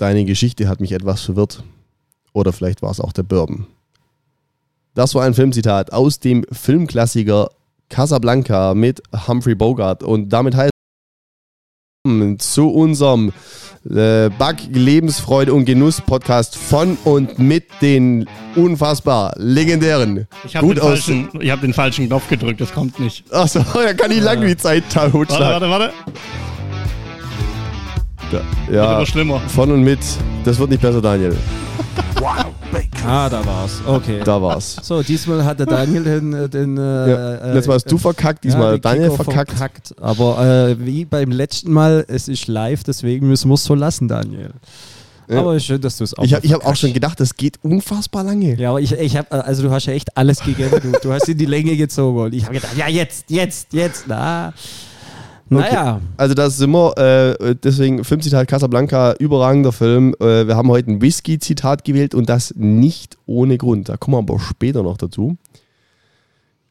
deine 0.00 0.24
Geschichte 0.24 0.68
hat 0.68 0.80
mich 0.80 0.92
etwas 0.92 1.22
verwirrt. 1.22 1.62
Oder 2.32 2.52
vielleicht 2.52 2.82
war 2.82 2.90
es 2.90 3.00
auch 3.00 3.12
der 3.12 3.22
Bourbon. 3.24 3.66
Das 4.94 5.14
war 5.14 5.24
ein 5.24 5.34
Filmzitat 5.34 5.92
aus 5.92 6.20
dem 6.20 6.44
Filmklassiker 6.52 7.50
Casablanca 7.88 8.74
mit 8.74 9.02
Humphrey 9.26 9.54
Bogart. 9.54 10.02
Und 10.02 10.28
damit 10.30 10.54
heißt 10.54 10.70
zu 12.38 12.68
unserem 12.70 13.32
äh, 13.84 14.30
Bug 14.30 14.56
Lebensfreude 14.70 15.52
und 15.52 15.64
Genuss 15.66 16.00
Podcast 16.00 16.56
von 16.56 16.96
und 17.04 17.38
mit 17.38 17.64
den 17.82 18.26
unfassbar 18.56 19.34
legendären 19.36 20.26
Ich 20.44 20.56
habe 20.56 20.68
den, 20.68 20.78
falschen- 20.78 21.28
ich 21.40 21.50
hab 21.50 21.60
den 21.60 21.74
falschen 21.74 22.06
Knopf 22.06 22.28
gedrückt, 22.28 22.60
das 22.60 22.72
kommt 22.72 22.98
nicht. 23.00 23.30
Achso, 23.32 23.60
da 23.74 23.92
kann 23.92 24.10
ich 24.12 24.20
lange 24.20 24.46
die 24.46 24.56
Zeit 24.56 24.84
Warte, 24.96 25.12
totschlagen. 25.12 25.68
warte, 25.70 25.92
warte. 28.32 28.44
Ja, 28.66 28.72
Wird 28.72 28.84
ja, 28.84 28.96
immer 28.96 29.06
schlimmer. 29.06 29.40
von 29.40 29.72
und 29.72 29.82
mit. 29.82 30.00
Das 30.44 30.58
wird 30.58 30.70
nicht 30.70 30.82
besser, 30.82 31.00
Daniel. 31.00 31.36
Ah, 33.04 33.28
da 33.30 33.44
war's. 33.44 33.80
Okay. 33.86 34.20
Da 34.24 34.40
war's. 34.40 34.76
So, 34.82 35.02
diesmal 35.02 35.42
hat 35.44 35.58
der 35.58 35.66
Daniel 35.66 36.04
den. 36.04 36.50
den 36.50 36.76
äh, 36.76 36.80
Ja, 36.80 37.34
äh, 37.34 37.46
letztes 37.54 37.66
Mal 37.66 37.74
hast 37.74 37.90
du 37.90 37.98
verkackt, 37.98 38.44
diesmal 38.44 38.74
den 38.74 38.82
Daniel 38.82 39.10
Kicker 39.10 39.24
verkackt. 39.24 39.94
Aber 40.00 40.38
äh, 40.46 40.76
wie 40.78 41.06
beim 41.06 41.30
letzten 41.30 41.72
Mal, 41.72 42.04
es 42.06 42.28
ist 42.28 42.46
live, 42.46 42.84
deswegen 42.84 43.26
müssen 43.26 43.48
wir 43.48 43.54
es 43.54 43.64
so 43.64 43.74
lassen, 43.74 44.06
Daniel. 44.06 44.50
Ja. 45.28 45.40
Aber 45.40 45.58
schön, 45.58 45.80
dass 45.80 45.96
du 45.96 46.04
es 46.04 46.16
auch 46.16 46.22
Ich 46.22 46.34
habe 46.34 46.44
ich 46.46 46.52
hab 46.52 46.64
auch 46.64 46.76
schon 46.76 46.92
gedacht, 46.92 47.18
das 47.18 47.34
geht 47.34 47.58
unfassbar 47.62 48.22
lange. 48.22 48.54
Ja, 48.56 48.70
aber 48.70 48.80
ich, 48.80 48.92
ich 48.92 49.16
habe, 49.16 49.44
also 49.44 49.62
du 49.62 49.70
hast 49.70 49.86
ja 49.86 49.94
echt 49.94 50.16
alles 50.16 50.40
gegeben. 50.40 50.70
Du, 50.82 50.92
du 51.02 51.12
hast 51.12 51.28
in 51.28 51.38
die 51.38 51.46
Länge 51.46 51.76
gezogen. 51.76 52.20
Und 52.20 52.34
ich 52.34 52.44
habe 52.44 52.54
gedacht, 52.54 52.76
ja, 52.76 52.86
jetzt, 52.86 53.24
jetzt, 53.30 53.72
jetzt, 53.72 54.04
na. 54.06 54.52
Naja, 55.50 56.00
Also 56.16 56.34
das 56.34 56.58
sind 56.58 56.70
wir, 56.70 56.96
äh, 57.40 57.56
deswegen 57.56 58.04
Filmzitat 58.04 58.46
Casablanca, 58.46 59.14
überragender 59.18 59.72
Film. 59.72 60.14
Äh, 60.20 60.46
wir 60.46 60.56
haben 60.56 60.68
heute 60.68 60.92
ein 60.92 61.02
Whisky-Zitat 61.02 61.84
gewählt 61.84 62.14
und 62.14 62.28
das 62.28 62.54
nicht 62.56 63.18
ohne 63.26 63.58
Grund. 63.58 63.88
Da 63.88 63.96
kommen 63.96 64.14
wir 64.14 64.18
aber 64.18 64.38
später 64.38 64.82
noch 64.84 64.96
dazu. 64.96 65.36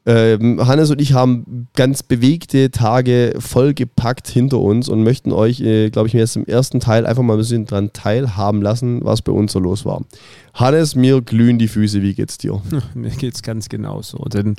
Ähm, 0.06 0.66
Hannes 0.66 0.90
und 0.90 1.02
ich 1.02 1.14
haben 1.14 1.68
ganz 1.76 2.04
bewegte 2.04 2.72
Tage 2.72 3.34
vollgepackt 3.38 4.28
hinter 4.28 4.60
uns 4.60 4.88
und 4.88 5.04
möchten 5.04 5.34
euch, 5.34 5.60
äh, 5.60 5.90
glaube 5.90 6.08
ich, 6.08 6.14
mir 6.14 6.22
jetzt 6.22 6.38
im 6.38 6.46
ersten 6.46 6.80
Teil 6.80 7.06
einfach 7.06 7.22
mal 7.22 7.34
ein 7.34 7.40
bisschen 7.40 7.66
dran 7.66 7.92
teilhaben 7.92 8.62
lassen, 8.62 9.02
was 9.04 9.22
bei 9.22 9.34
uns 9.34 9.52
so 9.52 9.60
los 9.60 9.86
war. 9.86 10.04
Hannes, 10.54 10.96
mir 10.96 11.22
glühen 11.22 11.60
die 11.60 11.68
Füße, 11.68 12.02
wie 12.02 12.14
geht's 12.14 12.38
dir? 12.38 12.62
mir 12.96 13.12
geht's 13.12 13.44
ganz 13.44 13.68
genauso. 13.68 14.20
Denn 14.26 14.56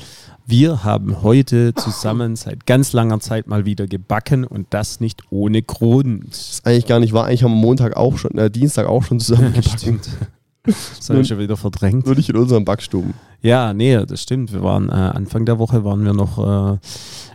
wir 0.46 0.84
haben 0.84 1.22
heute 1.22 1.74
zusammen 1.74 2.36
seit 2.36 2.66
ganz 2.66 2.92
langer 2.92 3.20
Zeit 3.20 3.46
mal 3.46 3.64
wieder 3.64 3.86
gebacken 3.86 4.44
und 4.44 4.66
das 4.70 5.00
nicht 5.00 5.22
ohne 5.30 5.62
Grund. 5.62 6.32
ist 6.32 6.66
eigentlich 6.66 6.86
gar 6.86 7.00
nicht 7.00 7.12
wahr. 7.14 7.26
Eigentlich 7.26 7.42
haben 7.44 7.52
wir 7.52 7.60
Montag 7.60 7.96
auch 7.96 8.18
schon, 8.18 8.36
äh, 8.36 8.50
Dienstag 8.50 8.86
auch 8.86 9.02
schon 9.02 9.18
zusammen 9.20 9.52
gebacken. 9.54 10.00
Das 10.64 11.08
habe 11.08 11.22
ich 11.22 11.28
schon 11.28 11.38
wieder 11.38 11.56
verdrängt. 11.56 12.04
Nur 12.04 12.14
nicht 12.14 12.28
in 12.28 12.36
unseren 12.36 12.64
Backstuben. 12.64 13.14
Ja, 13.42 13.72
nee, 13.72 14.04
das 14.06 14.22
stimmt. 14.22 14.52
Wir 14.52 14.62
waren 14.62 14.88
äh, 14.88 14.92
Anfang 14.92 15.46
der 15.46 15.58
Woche 15.58 15.84
waren 15.84 16.04
wir 16.04 16.12
noch 16.12 16.74
äh, 16.74 16.78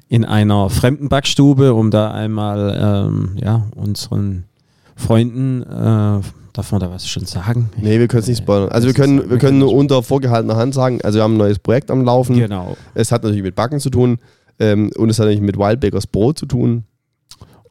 in 0.07 0.23
einer 0.25 0.69
fremden 0.69 1.09
Backstube, 1.09 1.73
um 1.73 1.91
da 1.91 2.11
einmal 2.11 2.77
ähm, 2.79 3.37
ja, 3.41 3.65
unseren 3.75 4.45
Freunden, 4.95 5.63
äh, 5.63 6.21
darf 6.53 6.71
man 6.71 6.79
da 6.79 6.89
was 6.89 7.07
schon 7.07 7.25
sagen? 7.25 7.69
Nee, 7.77 7.99
wir 7.99 8.07
können 8.07 8.21
es 8.21 8.27
nicht 8.27 8.39
spoilern. 8.39 8.69
Also 8.69 8.87
wir 8.87 8.93
können, 8.93 9.29
wir 9.29 9.37
können 9.37 9.59
nur 9.59 9.73
unter 9.73 10.03
vorgehaltener 10.03 10.55
Hand 10.55 10.73
sagen, 10.73 10.99
also 11.03 11.17
wir 11.17 11.23
haben 11.23 11.33
ein 11.33 11.39
neues 11.39 11.59
Projekt 11.59 11.91
am 11.91 12.03
Laufen. 12.03 12.37
Genau. 12.37 12.77
Es 12.93 13.11
hat 13.11 13.23
natürlich 13.23 13.43
mit 13.43 13.55
Backen 13.55 13.79
zu 13.79 13.89
tun 13.89 14.19
ähm, 14.59 14.91
und 14.95 15.09
es 15.09 15.19
hat 15.19 15.25
natürlich 15.25 15.41
mit 15.41 15.57
Wildbakers 15.57 16.07
Brot 16.07 16.37
zu 16.37 16.45
tun. 16.45 16.83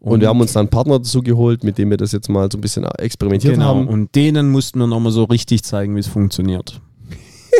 Und, 0.00 0.20
wir 0.20 0.28
haben 0.28 0.38
uns 0.38 0.52
dann 0.52 0.62
einen 0.62 0.68
Partner 0.68 0.98
dazu 0.98 1.22
geholt, 1.22 1.64
mit 1.64 1.78
dem 1.78 1.88
wir 1.88 1.96
das 1.96 2.12
jetzt 2.12 2.28
mal 2.28 2.50
so 2.52 2.58
ein 2.58 2.60
bisschen 2.60 2.84
experimentiert 2.84 3.54
genau. 3.54 3.66
haben. 3.66 3.88
Und 3.88 4.14
denen 4.14 4.50
mussten 4.50 4.78
wir 4.80 4.86
nochmal 4.86 5.12
so 5.12 5.24
richtig 5.24 5.62
zeigen, 5.62 5.96
wie 5.96 6.00
es 6.00 6.08
funktioniert. 6.08 6.78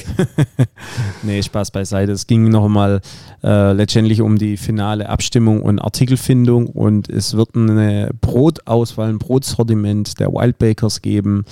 nee, 1.23 1.43
Spaß 1.43 1.71
beiseite. 1.71 2.13
Es 2.13 2.27
ging 2.27 2.49
nochmal 2.49 3.01
äh, 3.43 3.73
letztendlich 3.73 4.21
um 4.21 4.39
die 4.39 4.57
finale 4.57 5.09
Abstimmung 5.09 5.63
und 5.63 5.79
Artikelfindung 5.79 6.67
und 6.67 7.09
es 7.09 7.37
wird 7.37 7.57
eine 7.57 8.11
Brotauswahl, 8.21 9.09
ein 9.09 9.19
Brotsortiment 9.19 10.19
der 10.21 10.33
Wildbakers 10.33 11.03
geben. 11.03 11.45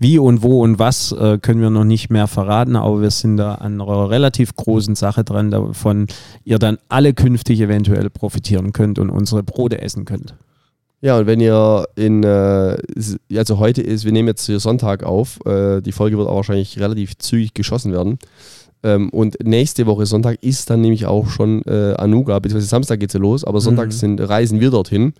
Wie 0.00 0.18
und 0.18 0.42
wo 0.42 0.62
und 0.62 0.78
was 0.78 1.10
äh, 1.12 1.38
können 1.38 1.60
wir 1.60 1.70
noch 1.70 1.84
nicht 1.84 2.08
mehr 2.08 2.28
verraten, 2.28 2.76
aber 2.76 3.00
wir 3.00 3.10
sind 3.10 3.36
da 3.36 3.56
an 3.56 3.80
einer 3.80 4.10
relativ 4.10 4.54
großen 4.54 4.94
Sache 4.94 5.24
dran, 5.24 5.50
davon 5.50 6.06
ihr 6.44 6.60
dann 6.60 6.78
alle 6.88 7.14
künftig 7.14 7.60
eventuell 7.60 8.08
profitieren 8.08 8.72
könnt 8.72 9.00
und 9.00 9.10
unsere 9.10 9.42
Brote 9.42 9.82
essen 9.82 10.04
könnt. 10.04 10.34
Ja, 11.00 11.16
und 11.18 11.26
wenn 11.26 11.40
ihr 11.40 11.86
in, 11.94 12.24
äh, 12.24 12.76
also 13.36 13.58
heute 13.58 13.82
ist, 13.82 14.04
wir 14.04 14.12
nehmen 14.12 14.28
jetzt 14.28 14.46
hier 14.46 14.58
Sonntag 14.58 15.04
auf, 15.04 15.38
äh, 15.46 15.80
die 15.80 15.92
Folge 15.92 16.18
wird 16.18 16.28
auch 16.28 16.36
wahrscheinlich 16.36 16.78
relativ 16.80 17.16
zügig 17.18 17.54
geschossen 17.54 17.92
werden. 17.92 18.18
Ähm, 18.82 19.08
und 19.10 19.36
nächste 19.44 19.86
Woche 19.86 20.06
Sonntag 20.06 20.42
ist 20.42 20.70
dann 20.70 20.80
nämlich 20.80 21.06
auch 21.06 21.28
schon 21.28 21.62
äh, 21.66 21.94
Anuga, 21.96 22.38
beziehungsweise 22.40 22.68
Samstag 22.68 22.98
geht 23.00 23.10
es 23.10 23.14
ja 23.14 23.20
los, 23.20 23.44
aber 23.44 23.60
Sonntag 23.60 23.86
Mhm. 23.86 23.92
sind, 23.92 24.20
reisen 24.20 24.58
wir 24.60 24.70
dorthin. 24.70 25.14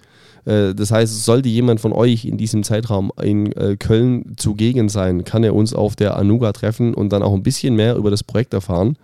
Äh, 0.45 0.75
das 0.75 0.91
heißt, 0.91 1.25
sollte 1.25 1.49
jemand 1.49 1.81
von 1.81 1.93
euch 1.93 2.25
in 2.25 2.39
diesem 2.39 2.65
Zeitraum 2.65 3.13
in 3.23 3.53
äh, 3.53 3.77
Köln 3.77 4.33
zugegen 4.37 4.89
sein, 4.89 5.23
kann 5.25 5.45
er 5.45 5.55
uns 5.55 5.75
auf 5.75 5.95
der 5.95 6.17
Anuga 6.17 6.53
treffen 6.53 6.93
und 6.95 7.13
dann 7.13 7.23
auch 7.23 7.35
ein 7.35 7.43
bisschen 7.45 7.75
mehr 7.77 7.95
über 7.97 8.11
das 8.11 8.25
Projekt 8.25 8.53
erfahren, 8.53 8.97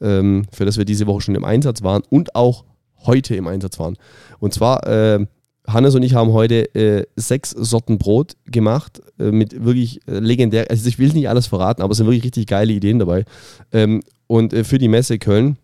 ähm, 0.00 0.46
für 0.52 0.64
das 0.64 0.78
wir 0.78 0.86
diese 0.86 1.06
Woche 1.06 1.20
schon 1.22 1.34
im 1.34 1.44
Einsatz 1.44 1.82
waren 1.82 2.02
und 2.08 2.34
auch 2.34 2.64
heute 3.06 3.36
im 3.36 3.46
Einsatz 3.46 3.78
waren. 3.78 3.96
Und 4.38 4.54
zwar, 4.54 4.86
äh, 4.86 5.26
Hannes 5.66 5.94
und 5.94 6.02
ich 6.02 6.14
haben 6.14 6.32
heute 6.32 6.74
äh, 6.74 7.06
sechs 7.16 7.50
Sorten 7.50 7.98
Brot 7.98 8.34
gemacht, 8.46 9.00
äh, 9.18 9.30
mit 9.30 9.64
wirklich 9.64 10.00
äh, 10.06 10.18
legendär, 10.18 10.66
also 10.70 10.86
ich 10.88 10.98
will 10.98 11.12
nicht 11.12 11.28
alles 11.28 11.46
verraten, 11.46 11.82
aber 11.82 11.92
es 11.92 11.98
sind 11.98 12.06
wirklich 12.06 12.24
richtig 12.24 12.46
geile 12.46 12.72
Ideen 12.72 12.98
dabei. 12.98 13.24
Ähm, 13.72 14.02
und 14.26 14.52
äh, 14.52 14.64
für 14.64 14.78
die 14.78 14.88
Messe 14.88 15.18
Köln 15.18 15.56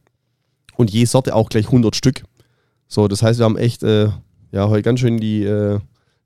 und 0.76 0.90
je 0.90 1.04
Sorte 1.04 1.34
auch 1.34 1.48
gleich 1.48 1.66
100 1.66 1.94
Stück. 1.94 2.22
So, 2.88 3.08
das 3.08 3.22
heißt, 3.22 3.38
wir 3.38 3.44
haben 3.44 3.58
echt 3.58 3.82
äh, 3.82 4.08
ja, 4.52 4.68
heute 4.68 4.82
ganz 4.82 5.00
schön 5.00 5.18
die, 5.18 5.44
äh, 5.44 5.78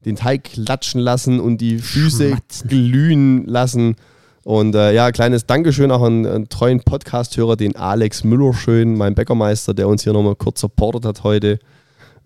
den 0.05 0.17
Teig 0.17 0.45
klatschen 0.45 1.01
lassen 1.01 1.41
und 1.41 1.59
die 1.59 1.79
Füße 1.79 2.29
Schmatzen. 2.29 2.69
glühen 2.69 3.45
lassen. 3.47 3.97
Und 4.45 4.75
äh, 4.75 4.95
ja, 4.95 5.11
kleines 5.11 5.47
Dankeschön 5.47 5.91
auch 5.91 6.03
an 6.03 6.27
einen 6.27 6.49
treuen 6.49 6.81
Podcast-Hörer, 6.81 7.57
den 7.57 7.77
Alex 7.77 8.25
Müller 8.25 8.53
schön, 8.53 8.97
mein 8.97 9.15
Bäckermeister, 9.15 9.73
der 9.75 9.89
uns 9.89 10.05
hier 10.05 10.13
nochmal 10.13 10.37
kurz 10.37 10.61
supportet 10.61 11.05
hat 11.07 11.25
heute. 11.25 11.59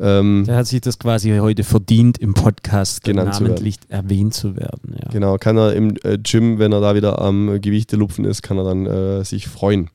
Ähm, 0.01 0.45
Der 0.47 0.57
hat 0.57 0.67
sich 0.67 0.81
das 0.81 0.99
quasi 0.99 1.37
heute 1.39 1.65
verdient, 1.65 2.19
im 2.19 2.35
Podcast 2.35 3.03
Genannt 3.03 3.35
zu 3.35 3.43
namentlich 3.43 3.77
erwähnt 3.89 4.35
zu 4.35 4.57
werden. 4.57 4.97
Ja. 4.97 5.11
Genau, 5.11 5.37
kann 5.39 5.57
er 5.57 5.75
im 5.75 5.95
äh, 6.03 6.19
Gym, 6.19 6.59
wenn 6.59 6.73
er 6.73 6.81
da 6.81 6.95
wieder 6.95 7.21
am 7.21 7.61
Gewichte 7.61 7.97
lupfen 7.97 8.25
ist, 8.25 8.43
kann 8.43 8.59
er 8.59 8.65
dann 8.65 8.87
äh, 8.87 9.25
sich 9.25 9.49
freuen. 9.49 9.91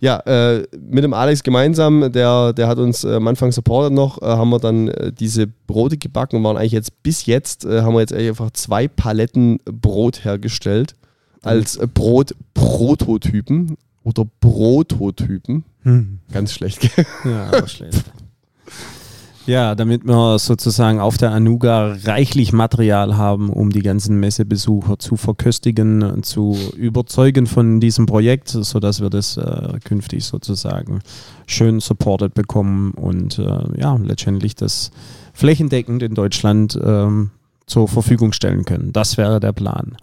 Ja, 0.00 0.18
äh, 0.26 0.66
mit 0.78 1.02
dem 1.02 1.14
Alex 1.14 1.42
gemeinsam, 1.42 2.12
der, 2.12 2.52
der 2.52 2.68
hat 2.68 2.78
uns 2.78 3.04
äh, 3.04 3.14
am 3.14 3.26
Anfang 3.26 3.52
supportet 3.52 3.92
noch, 3.92 4.20
äh, 4.20 4.26
haben 4.26 4.50
wir 4.50 4.58
dann 4.58 4.88
äh, 4.88 5.12
diese 5.12 5.46
Brote 5.46 5.96
gebacken 5.96 6.36
und 6.36 6.44
waren 6.44 6.56
eigentlich 6.56 6.72
jetzt 6.72 7.02
bis 7.02 7.26
jetzt, 7.26 7.64
äh, 7.64 7.82
haben 7.82 7.94
wir 7.94 8.00
jetzt 8.00 8.12
einfach 8.12 8.50
zwei 8.50 8.86
Paletten 8.86 9.60
Brot 9.64 10.24
hergestellt 10.24 10.94
als 11.42 11.76
äh, 11.76 11.86
Brot-Prototypen 11.86 13.76
oder 14.02 14.26
Prototypen. 14.40 15.64
Hm. 15.82 16.18
Ganz 16.32 16.52
schlecht, 16.52 16.80
gell? 16.80 17.06
Ja, 17.24 17.46
aber 17.46 17.66
schlecht. 17.66 18.04
Ja, 19.46 19.74
damit 19.74 20.06
wir 20.06 20.38
sozusagen 20.38 21.00
auf 21.00 21.18
der 21.18 21.32
Anuga 21.32 21.96
reichlich 22.04 22.54
Material 22.54 23.18
haben, 23.18 23.50
um 23.50 23.70
die 23.70 23.82
ganzen 23.82 24.18
Messebesucher 24.18 24.98
zu 24.98 25.16
verköstigen, 25.16 26.22
zu 26.22 26.56
überzeugen 26.76 27.46
von 27.46 27.78
diesem 27.78 28.06
Projekt, 28.06 28.48
sodass 28.48 29.02
wir 29.02 29.10
das 29.10 29.36
äh, 29.36 29.78
künftig 29.84 30.24
sozusagen 30.24 31.00
schön 31.46 31.80
supported 31.80 32.32
bekommen 32.32 32.92
und 32.92 33.38
äh, 33.38 33.78
ja, 33.78 33.94
letztendlich 34.02 34.54
das 34.54 34.90
flächendeckend 35.34 36.02
in 36.02 36.14
Deutschland 36.14 36.78
ähm, 36.82 37.30
zur 37.66 37.86
Verfügung 37.86 38.32
stellen 38.32 38.64
können. 38.64 38.94
Das 38.94 39.18
wäre 39.18 39.40
der 39.40 39.52
Plan. 39.52 39.96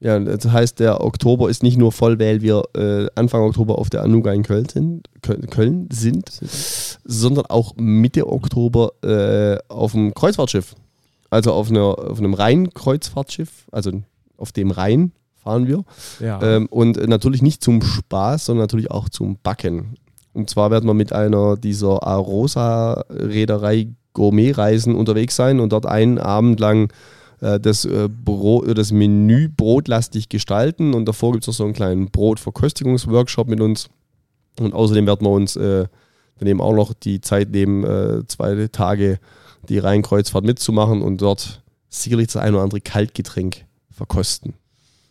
Ja, 0.00 0.18
das 0.18 0.52
heißt, 0.52 0.78
der 0.78 1.02
Oktober 1.02 1.50
ist 1.50 1.62
nicht 1.62 1.76
nur 1.76 1.90
voll, 1.90 2.20
weil 2.20 2.40
wir 2.40 2.62
äh, 2.76 3.08
Anfang 3.16 3.42
Oktober 3.42 3.78
auf 3.78 3.90
der 3.90 4.02
Anuga 4.04 4.32
in 4.32 4.44
Köln 4.44 4.68
sind, 4.68 5.08
Köln, 5.50 5.88
sind 5.92 6.30
sondern 7.04 7.46
auch 7.46 7.74
Mitte 7.76 8.28
Oktober 8.28 8.92
äh, 9.02 9.58
auf 9.68 9.92
dem 9.92 10.14
Kreuzfahrtschiff. 10.14 10.76
Also 11.30 11.52
auf, 11.52 11.68
einer, 11.68 11.98
auf 11.98 12.18
einem 12.18 12.34
Rhein-Kreuzfahrtschiff, 12.34 13.66
also 13.72 14.02
auf 14.36 14.52
dem 14.52 14.70
Rhein 14.70 15.12
fahren 15.36 15.66
wir. 15.66 15.84
Ja. 16.20 16.40
Ähm, 16.42 16.66
und 16.70 16.96
natürlich 17.08 17.42
nicht 17.42 17.62
zum 17.62 17.82
Spaß, 17.82 18.46
sondern 18.46 18.64
natürlich 18.64 18.90
auch 18.90 19.08
zum 19.08 19.36
Backen. 19.42 19.96
Und 20.32 20.48
zwar 20.48 20.70
werden 20.70 20.86
wir 20.86 20.94
mit 20.94 21.12
einer 21.12 21.56
dieser 21.56 22.02
Arosa-Reederei 22.02 23.88
Gourmet-Reisen 24.12 24.94
unterwegs 24.94 25.36
sein 25.36 25.60
und 25.60 25.72
dort 25.72 25.86
einen 25.86 26.18
Abend 26.18 26.60
lang 26.60 26.92
äh, 27.40 27.58
das, 27.60 27.84
äh, 27.84 28.08
Brot, 28.08 28.76
das 28.76 28.92
Menü 28.92 29.48
brotlastig 29.48 30.28
gestalten. 30.28 30.94
Und 30.94 31.06
davor 31.06 31.32
gibt 31.32 31.44
es 31.44 31.48
noch 31.48 31.54
so 31.54 31.64
einen 31.64 31.72
kleinen 31.74 32.10
Brotverköstigungsworkshop 32.10 33.48
mit 33.48 33.60
uns. 33.60 33.88
Und 34.60 34.74
außerdem 34.74 35.06
werden 35.06 35.24
wir 35.26 35.30
uns 35.30 35.56
äh, 35.56 35.86
daneben 36.38 36.60
auch 36.60 36.74
noch 36.74 36.92
die 36.92 37.20
Zeit 37.20 37.50
nehmen, 37.50 37.84
äh, 37.84 38.26
zwei 38.26 38.68
Tage 38.68 39.18
die 39.68 39.78
Rheinkreuzfahrt 39.78 40.44
mitzumachen 40.44 41.02
und 41.02 41.20
dort 41.20 41.62
sicherlich 41.88 42.28
das 42.28 42.36
ein 42.36 42.54
oder 42.54 42.62
andere 42.62 42.80
Kaltgetränk 42.80 43.64
verkosten. 43.90 44.54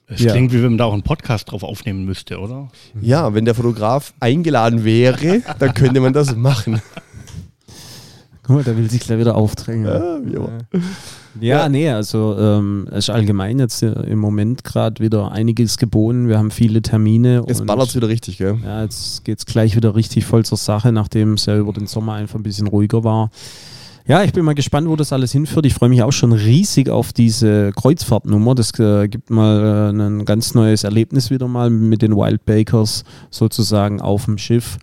Es 0.10 0.22
Ja. 0.22 0.32
klingt, 0.32 0.54
wie 0.54 0.58
wenn 0.64 0.70
man 0.72 0.78
da 0.78 0.86
auch 0.86 0.94
einen 0.94 1.04
Podcast 1.04 1.52
drauf 1.52 1.64
aufnehmen 1.64 2.06
müsste, 2.06 2.40
oder? 2.40 2.70
Ja, 3.02 3.34
wenn 3.34 3.44
der 3.44 3.56
Fotograf 3.56 4.14
eingeladen 4.22 4.86
wäre, 4.86 5.42
dann 5.60 5.74
könnte 5.74 6.00
man 6.00 6.14
das 6.14 6.36
machen. 6.36 6.82
Guck 8.48 8.56
mal, 8.56 8.64
der 8.64 8.78
will 8.78 8.90
sich 8.90 9.02
gleich 9.02 9.20
wieder 9.20 9.36
aufdrängen. 9.36 9.86
Ja. 9.86 10.18
Ja, 10.32 10.50
Ja. 11.40 11.70
nee, 11.70 11.90
also 11.90 12.36
ähm, 12.40 12.88
es 12.92 13.00
ist 13.00 13.10
allgemein 13.10 13.60
jetzt 13.60 13.84
äh, 13.84 13.92
im 14.04 14.20
Moment 14.20 14.64
gerade 14.64 15.04
wieder 15.04 15.32
einiges 15.32 15.78
geboten. 15.78 16.30
Wir 16.30 16.38
haben 16.38 16.50
viele 16.50 16.82
Termine. 16.82 17.44
Jetzt 17.48 17.66
ballert 17.66 17.90
es 17.90 17.96
wieder 17.96 18.08
richtig, 18.08 18.38
gell? 18.38 18.58
Ja, 18.64 18.84
jetzt 18.84 19.26
geht 19.26 19.40
es 19.40 19.46
gleich 19.46 19.76
wieder 19.76 19.96
richtig 19.96 20.26
voll 20.26 20.46
zur 20.46 20.58
Sache, 20.58 20.92
nachdem 20.94 21.34
es 21.34 21.46
ja 21.46 21.58
über 21.58 21.74
den 21.74 21.88
Sommer 21.88 22.14
einfach 22.14 22.40
ein 22.40 22.44
bisschen 22.44 22.68
ruhiger 22.68 23.04
war. 23.04 23.30
Ja, 24.08 24.24
ich 24.24 24.32
bin 24.32 24.46
mal 24.46 24.56
gespannt, 24.56 24.88
wo 24.88 24.96
das 24.96 25.12
alles 25.12 25.34
hinführt. 25.34 25.66
Ich 25.66 25.74
freue 25.74 25.90
mich 25.90 26.02
auch 26.02 26.14
schon 26.14 26.32
riesig 26.32 26.90
auf 26.90 27.12
diese 27.12 27.72
Kreuzfahrtnummer. 27.74 28.56
Das 28.56 28.72
äh, 28.80 29.10
gibt 29.10 29.30
mal 29.30 29.92
äh, 29.94 30.02
ein 30.02 30.24
ganz 30.24 30.54
neues 30.54 30.86
Erlebnis 30.86 31.30
wieder 31.30 31.50
mal 31.50 31.70
mit 31.70 32.02
den 32.02 32.16
Wild 32.16 32.46
Bakers 32.46 33.04
sozusagen 33.30 34.00
auf 34.00 34.24
dem 34.24 34.38
Schiff. 34.38 34.78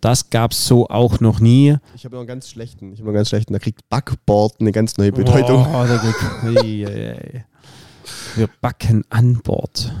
Das 0.00 0.30
gab 0.30 0.52
es 0.52 0.66
so 0.66 0.88
auch 0.88 1.20
noch 1.20 1.40
nie. 1.40 1.76
Ich 1.94 2.04
habe 2.04 2.14
noch 2.14 2.20
einen 2.20 2.28
ganz 2.28 2.48
schlechten. 2.48 2.92
Ich 2.92 2.98
habe 2.98 3.06
noch 3.06 3.10
einen 3.10 3.16
ganz 3.16 3.28
schlechten. 3.28 3.52
Da 3.52 3.58
kriegt 3.58 3.88
Backboard 3.88 4.60
eine 4.60 4.72
ganz 4.72 4.96
neue 4.98 5.12
Bedeutung. 5.12 5.66
Ei. 5.66 7.44
Wir 8.36 8.48
backen 8.60 9.04
an 9.08 9.40
Bord. 9.42 9.92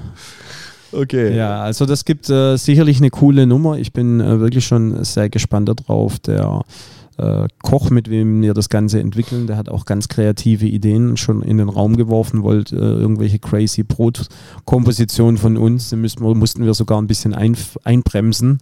Okay. 0.92 1.36
Ja, 1.36 1.62
also 1.62 1.86
das 1.86 2.04
gibt 2.04 2.30
äh, 2.30 2.56
sicherlich 2.56 2.98
eine 2.98 3.10
coole 3.10 3.46
Nummer. 3.46 3.78
Ich 3.78 3.92
bin 3.92 4.20
äh, 4.20 4.40
wirklich 4.40 4.66
schon 4.66 5.04
sehr 5.04 5.28
gespannt 5.28 5.68
darauf. 5.68 6.18
Der 6.20 6.62
äh, 7.18 7.48
Koch, 7.62 7.90
mit 7.90 8.10
wem 8.10 8.42
wir 8.42 8.54
das 8.54 8.68
Ganze 8.68 9.00
entwickeln, 9.00 9.46
der 9.46 9.56
hat 9.56 9.68
auch 9.68 9.84
ganz 9.84 10.08
kreative 10.08 10.66
Ideen 10.66 11.16
schon 11.16 11.42
in 11.42 11.58
den 11.58 11.68
Raum 11.68 11.96
geworfen, 11.96 12.42
wollte 12.42 12.76
äh, 12.76 12.78
irgendwelche 12.78 13.38
crazy 13.38 13.82
Brotkompositionen 13.82 15.38
von 15.38 15.56
uns. 15.56 15.90
Da 15.90 15.96
müssen 15.96 16.22
wir, 16.22 16.34
mussten 16.34 16.64
wir 16.64 16.74
sogar 16.74 17.00
ein 17.00 17.06
bisschen 17.06 17.34
ein, 17.34 17.56
einbremsen. 17.84 18.58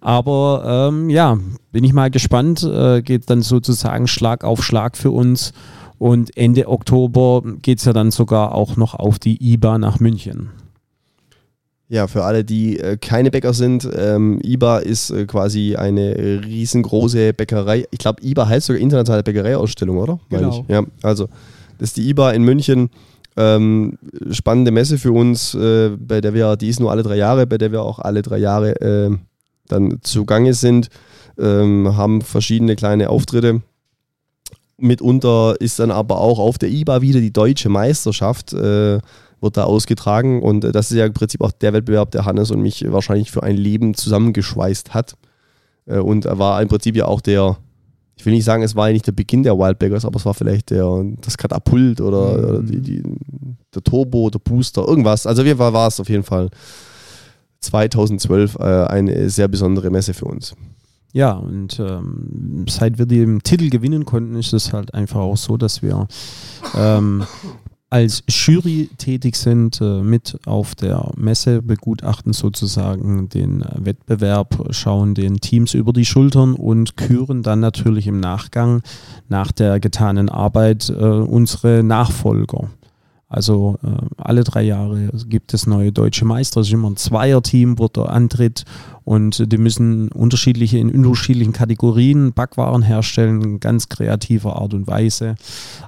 Aber 0.00 0.90
ähm, 0.92 1.10
ja, 1.10 1.38
bin 1.72 1.84
ich 1.84 1.92
mal 1.92 2.10
gespannt. 2.10 2.62
Äh, 2.62 3.02
geht 3.02 3.28
dann 3.30 3.42
sozusagen 3.42 4.06
Schlag 4.06 4.44
auf 4.44 4.62
Schlag 4.62 4.96
für 4.96 5.10
uns. 5.10 5.52
Und 5.98 6.36
Ende 6.36 6.68
Oktober 6.68 7.42
geht 7.60 7.78
es 7.78 7.84
ja 7.84 7.92
dann 7.92 8.12
sogar 8.12 8.54
auch 8.54 8.76
noch 8.76 8.94
auf 8.94 9.18
die 9.18 9.52
IBA 9.52 9.78
nach 9.78 9.98
München. 9.98 10.50
Ja, 11.90 12.06
für 12.06 12.24
alle, 12.24 12.44
die 12.44 12.78
äh, 12.78 12.98
keine 12.98 13.30
Bäcker 13.30 13.54
sind, 13.54 13.88
ähm, 13.96 14.40
IBA 14.44 14.78
ist 14.78 15.10
äh, 15.10 15.24
quasi 15.24 15.74
eine 15.74 16.42
riesengroße 16.44 17.32
Bäckerei. 17.32 17.86
Ich 17.90 17.98
glaube, 17.98 18.22
IBA 18.22 18.46
heißt 18.46 18.66
sogar 18.66 18.80
internationale 18.80 19.22
Bäckereiausstellung, 19.22 19.96
oder? 19.96 20.20
Genau. 20.28 20.66
Ja, 20.68 20.82
also 21.02 21.28
das 21.78 21.90
ist 21.90 21.96
die 21.96 22.10
IBA 22.10 22.32
in 22.32 22.42
München. 22.42 22.90
Ähm, 23.38 23.98
spannende 24.32 24.70
Messe 24.70 24.98
für 24.98 25.12
uns, 25.12 25.54
äh, 25.54 25.90
bei 25.96 26.20
der 26.20 26.34
wir, 26.34 26.56
die 26.56 26.68
ist 26.68 26.80
nur 26.80 26.90
alle 26.90 27.02
drei 27.02 27.16
Jahre, 27.16 27.46
bei 27.46 27.56
der 27.56 27.72
wir 27.72 27.82
auch 27.82 28.00
alle 28.00 28.20
drei 28.20 28.38
Jahre 28.38 28.80
äh, 28.80 29.16
dann 29.68 29.98
zugange 30.02 30.54
sind, 30.54 30.88
ähm, 31.38 31.96
haben 31.96 32.20
verschiedene 32.20 32.76
kleine 32.76 33.08
Auftritte. 33.08 33.62
Mitunter 34.76 35.56
ist 35.60 35.78
dann 35.78 35.90
aber 35.90 36.20
auch 36.20 36.38
auf 36.38 36.58
der 36.58 36.68
IBA 36.68 37.00
wieder 37.00 37.20
die 37.20 37.32
deutsche 37.32 37.68
Meisterschaft, 37.68 38.52
äh, 38.52 38.98
wird 39.40 39.56
da 39.56 39.64
ausgetragen 39.64 40.42
und 40.42 40.64
äh, 40.64 40.72
das 40.72 40.90
ist 40.90 40.96
ja 40.96 41.06
im 41.06 41.14
Prinzip 41.14 41.40
auch 41.42 41.52
der 41.52 41.72
Wettbewerb, 41.72 42.10
der 42.10 42.24
Hannes 42.24 42.50
und 42.50 42.60
mich 42.60 42.84
wahrscheinlich 42.90 43.30
für 43.30 43.42
ein 43.42 43.56
Leben 43.56 43.94
zusammengeschweißt 43.94 44.94
hat. 44.94 45.14
Äh, 45.86 45.98
und 45.98 46.24
er 46.24 46.38
war 46.38 46.60
im 46.62 46.68
Prinzip 46.68 46.96
ja 46.96 47.06
auch 47.06 47.20
der, 47.20 47.56
ich 48.16 48.26
will 48.26 48.32
nicht 48.32 48.44
sagen, 48.44 48.62
es 48.62 48.74
war 48.74 48.88
ja 48.88 48.92
nicht 48.94 49.06
der 49.06 49.12
Beginn 49.12 49.42
der 49.44 49.58
Wildbaggers, 49.58 50.04
aber 50.04 50.16
es 50.16 50.26
war 50.26 50.34
vielleicht 50.34 50.70
der, 50.70 51.04
das 51.20 51.38
Katapult 51.38 52.00
oder, 52.00 52.60
Mhm. 52.60 52.66
die, 52.66 52.80
die, 52.80 53.02
der 53.74 53.82
Turbo, 53.84 54.28
der 54.30 54.40
Booster, 54.40 54.86
irgendwas. 54.86 55.26
Also 55.26 55.42
auf 55.42 55.46
jeden 55.46 55.58
Fall 55.58 55.72
war 55.72 55.86
es 55.88 56.00
auf 56.00 56.08
jeden 56.08 56.24
Fall 56.24 56.48
2012 57.60 58.56
äh, 58.56 58.62
eine 58.86 59.30
sehr 59.30 59.48
besondere 59.48 59.90
Messe 59.90 60.14
für 60.14 60.24
uns. 60.26 60.54
Ja, 61.12 61.32
und 61.32 61.80
ähm, 61.80 62.66
seit 62.68 62.98
wir 62.98 63.06
den 63.06 63.42
Titel 63.42 63.70
gewinnen 63.70 64.04
konnten, 64.04 64.36
ist 64.36 64.52
es 64.52 64.72
halt 64.72 64.92
einfach 64.94 65.20
auch 65.20 65.36
so, 65.38 65.56
dass 65.56 65.80
wir 65.82 66.06
ähm, 66.76 67.24
als 67.90 68.22
Jury 68.28 68.90
tätig 68.98 69.36
sind, 69.36 69.80
äh, 69.80 70.02
mit 70.02 70.38
auf 70.46 70.74
der 70.74 71.10
Messe 71.16 71.62
begutachten 71.62 72.32
sozusagen 72.32 73.28
den 73.30 73.62
äh, 73.62 73.86
Wettbewerb, 73.86 74.66
schauen 74.70 75.14
den 75.14 75.40
Teams 75.40 75.72
über 75.72 75.92
die 75.92 76.04
Schultern 76.04 76.54
und 76.54 76.96
küren 76.96 77.42
dann 77.42 77.60
natürlich 77.60 78.06
im 78.06 78.20
Nachgang 78.20 78.82
nach 79.28 79.52
der 79.52 79.80
getanen 79.80 80.28
Arbeit 80.28 80.90
äh, 80.90 81.02
unsere 81.02 81.82
Nachfolger. 81.82 82.68
Also 83.30 83.76
alle 84.16 84.42
drei 84.42 84.62
Jahre 84.62 85.10
gibt 85.26 85.52
es 85.52 85.66
neue 85.66 85.92
deutsche 85.92 86.24
Meister. 86.24 86.62
Es 86.62 86.68
ist 86.68 86.72
immer 86.72 86.88
ein 86.88 86.96
Zweierteam, 86.96 87.78
wo 87.78 87.86
der 87.86 88.08
antritt 88.08 88.64
und 89.08 89.50
die 89.50 89.56
müssen 89.56 90.08
unterschiedliche 90.12 90.76
in 90.76 90.90
unterschiedlichen 90.90 91.54
Kategorien 91.54 92.34
Backwaren 92.34 92.82
herstellen, 92.82 93.58
ganz 93.58 93.88
kreativer 93.88 94.60
Art 94.60 94.74
und 94.74 94.86
Weise. 94.86 95.36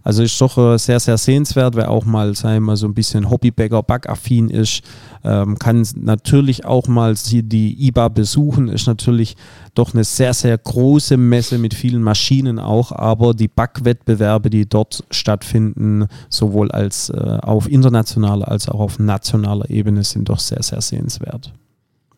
Also 0.02 0.22
ist 0.22 0.40
doch 0.40 0.56
äh, 0.56 0.78
sehr, 0.78 1.00
sehr 1.00 1.19
sehenswert, 1.19 1.76
wer 1.76 1.90
auch 1.90 2.06
mal, 2.06 2.34
sagen 2.34 2.64
wir 2.64 2.78
so 2.78 2.87
ein 2.87 2.94
bisschen 2.94 3.28
Hobbybäcker, 3.28 3.82
backaffin 3.82 4.49
ist, 4.49 4.81
ähm, 5.22 5.58
kann 5.58 5.87
natürlich 5.96 6.64
auch 6.64 6.88
mal 6.88 7.14
die 7.14 7.88
IBA 7.88 8.08
besuchen. 8.08 8.69
Ist 8.69 8.87
natürlich 8.87 9.37
doch 9.75 9.93
eine 9.93 10.05
sehr, 10.05 10.32
sehr 10.32 10.56
große 10.56 11.19
Messe 11.19 11.58
mit 11.58 11.75
vielen 11.75 12.02
Maschinen 12.02 12.58
auch, 12.58 12.90
aber 12.90 13.34
die 13.34 13.49
Backwettbewerbe, 13.49 14.49
die 14.49 14.66
dort 14.66 15.05
stattfinden, 15.11 16.06
sowohl 16.31 16.70
als 16.70 17.11
äh, 17.11 17.38
auf 17.43 17.70
internationaler 17.70 18.49
als 18.49 18.66
auch 18.70 18.81
auf 18.81 18.99
nationaler 18.99 19.69
Ebene, 19.69 20.05
sind 20.05 20.31
doch 20.31 20.38
sehr, 20.38 20.62
sehr 20.62 20.81
sehenswert. 20.81 21.52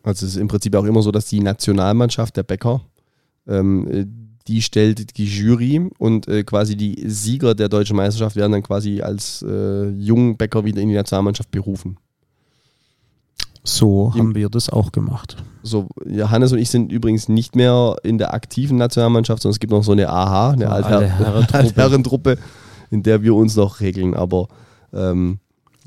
Also 0.03 0.25
es 0.25 0.33
ist 0.33 0.41
im 0.41 0.47
Prinzip 0.47 0.75
auch 0.75 0.83
immer 0.83 1.01
so, 1.01 1.11
dass 1.11 1.25
die 1.25 1.39
Nationalmannschaft 1.39 2.35
der 2.37 2.43
Bäcker, 2.43 2.81
ähm, 3.47 3.87
äh, 3.89 4.05
die 4.47 4.61
stellt 4.61 5.17
die 5.17 5.25
Jury 5.25 5.89
und 5.97 6.27
äh, 6.27 6.43
quasi 6.43 6.75
die 6.75 7.01
Sieger 7.07 7.55
der 7.55 7.69
deutschen 7.69 7.95
Meisterschaft 7.95 8.35
werden 8.35 8.51
dann 8.51 8.63
quasi 8.63 9.01
als 9.01 9.43
äh, 9.47 9.87
jungen 9.89 10.37
Bäcker 10.37 10.65
wieder 10.65 10.81
in 10.81 10.89
die 10.89 10.95
Nationalmannschaft 10.95 11.49
berufen. 11.49 11.97
So 13.65 14.13
haben 14.13 14.35
wir 14.35 14.49
das 14.49 14.69
auch 14.69 14.91
gemacht. 14.91 15.37
So, 15.61 15.87
ja, 16.05 16.29
Hannes 16.29 16.51
und 16.51 16.59
ich 16.59 16.69
sind 16.69 16.91
übrigens 16.91 17.29
nicht 17.29 17.55
mehr 17.55 17.95
in 18.03 18.17
der 18.17 18.33
aktiven 18.33 18.77
Nationalmannschaft, 18.77 19.41
sondern 19.41 19.53
es 19.53 19.59
gibt 19.61 19.71
noch 19.71 19.85
so 19.85 19.93
eine 19.93 20.09
AH, 20.09 20.51
eine. 20.51 20.69
Altherrentruppe, 20.69 22.37
in 22.91 23.03
der 23.03 23.21
wir 23.21 23.33
uns 23.33 23.55
noch 23.55 23.79
regeln. 23.79 24.15
Aber 24.15 24.49
ähm, 24.91 25.39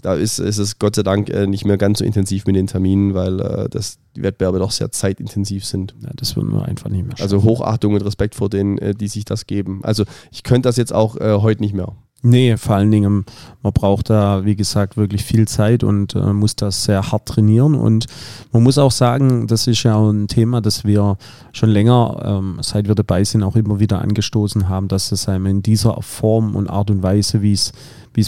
da 0.07 0.15
ist, 0.15 0.39
ist 0.39 0.59
es 0.59 0.79
Gott 0.79 0.95
sei 0.95 1.03
Dank 1.03 1.31
äh, 1.31 1.49
nicht 1.49 1.65
mehr 1.65 1.77
ganz 1.77 1.99
so 1.99 2.05
intensiv 2.05 2.47
mit 2.47 2.55
den 2.55 2.69
Terminen, 2.69 3.15
weil 3.15 3.41
äh, 3.41 3.69
das, 3.69 3.99
die 4.15 4.23
Wettbewerbe 4.23 4.61
doch 4.61 4.71
sehr 4.71 4.93
zeitintensiv 4.93 5.65
sind. 5.65 5.97
Ja, 6.01 6.11
das 6.15 6.37
würden 6.37 6.53
wir 6.53 6.65
einfach 6.65 6.89
nicht 6.89 7.05
mehr 7.05 7.17
Also 7.19 7.43
Hochachtung 7.43 7.95
und 7.95 8.03
Respekt 8.03 8.37
vor 8.37 8.49
denen, 8.49 8.79
äh, 8.79 8.95
die 8.95 9.09
sich 9.09 9.25
das 9.25 9.49
geben. 9.49 9.81
Also 9.83 10.05
ich 10.31 10.45
könnte 10.45 10.69
das 10.69 10.77
jetzt 10.77 10.93
auch 10.93 11.17
äh, 11.17 11.39
heute 11.41 11.61
nicht 11.61 11.75
mehr. 11.75 11.97
Nee, 12.29 12.57
vor 12.57 12.75
allen 12.75 12.91
Dingen, 12.91 13.25
man 13.63 13.73
braucht 13.73 14.11
da, 14.11 14.45
wie 14.45 14.57
gesagt, 14.57 14.97
wirklich 14.97 15.23
viel 15.23 15.47
Zeit 15.47 15.85
und 15.85 16.17
äh, 16.17 16.33
muss 16.33 16.57
das 16.57 16.83
sehr 16.83 17.13
hart 17.13 17.27
trainieren. 17.27 17.77
Und 17.77 18.07
man 18.51 18.65
muss 18.65 18.79
auch 18.79 18.91
sagen, 18.91 19.47
das 19.47 19.69
ist 19.69 19.85
ja 19.85 19.97
ein 19.97 20.27
Thema, 20.27 20.61
das 20.61 20.85
wir 20.85 21.19
schon 21.53 21.69
länger, 21.69 22.21
ähm, 22.25 22.59
seit 22.63 22.89
wir 22.89 22.97
dabei 22.97 23.23
sind, 23.23 23.45
auch 23.45 23.55
immer 23.55 23.79
wieder 23.79 24.01
angestoßen 24.01 24.69
haben, 24.69 24.89
dass 24.89 25.13
es 25.13 25.29
einem 25.29 25.47
in 25.47 25.63
dieser 25.63 26.03
Form 26.03 26.57
und 26.57 26.69
Art 26.69 26.91
und 26.91 27.05
Weise, 27.05 27.43
wie 27.43 27.53
es 27.53 27.73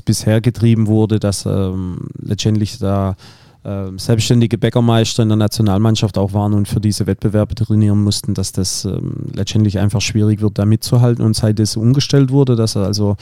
bisher 0.03 0.41
getrieben 0.41 0.87
wurde, 0.87 1.19
dass 1.19 1.45
ähm, 1.45 2.07
letztendlich 2.23 2.79
da 2.79 3.17
ähm, 3.65 3.99
selbstständige 3.99 4.59
Bäckermeister 4.59 5.25
in 5.25 5.31
der 5.31 5.37
Nationalmannschaft 5.39 6.19
auch 6.19 6.35
waren 6.35 6.55
und 6.55 6.69
für 6.69 6.79
diese 6.79 7.09
Wettbewerbe 7.09 7.57
trainieren 7.57 8.05
mussten, 8.05 8.33
dass 8.33 8.53
das 8.53 8.85
ähm, 8.85 9.27
letztendlich 9.35 9.81
einfach 9.81 10.01
schwierig 10.01 10.41
wird, 10.41 10.57
da 10.57 10.67
mitzuhalten. 10.67 11.25
Und 11.25 11.35
seit 11.35 11.59
es 11.59 11.77
umgestellt 11.77 12.31
wurde, 12.31 12.55
dass 12.55 12.77
also 12.77 13.17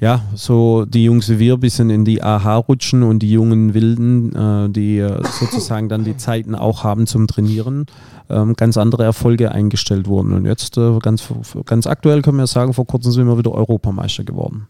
ja, 0.00 0.24
so 0.34 0.84
die 0.84 1.04
Jungs 1.04 1.28
wie 1.28 1.38
wir 1.38 1.54
ein 1.54 1.60
bisschen 1.60 1.88
in 1.90 2.04
die 2.04 2.22
AHA 2.22 2.56
rutschen 2.56 3.02
und 3.02 3.20
die 3.20 3.30
jungen 3.30 3.74
Wilden, 3.74 4.34
äh, 4.34 4.68
die 4.68 4.98
äh, 4.98 5.22
sozusagen 5.22 5.88
dann 5.88 6.04
die 6.04 6.16
Zeiten 6.16 6.54
auch 6.54 6.82
haben 6.82 7.06
zum 7.06 7.28
Trainieren, 7.28 7.86
ähm, 8.28 8.54
ganz 8.54 8.76
andere 8.76 9.04
Erfolge 9.04 9.52
eingestellt 9.52 10.08
wurden. 10.08 10.32
Und 10.32 10.46
jetzt 10.46 10.76
äh, 10.76 10.98
ganz, 10.98 11.28
ganz 11.64 11.86
aktuell 11.86 12.22
können 12.22 12.38
wir 12.38 12.46
sagen, 12.46 12.74
vor 12.74 12.86
kurzem 12.86 13.12
sind 13.12 13.26
wir 13.26 13.38
wieder 13.38 13.52
Europameister 13.52 14.24
geworden. 14.24 14.66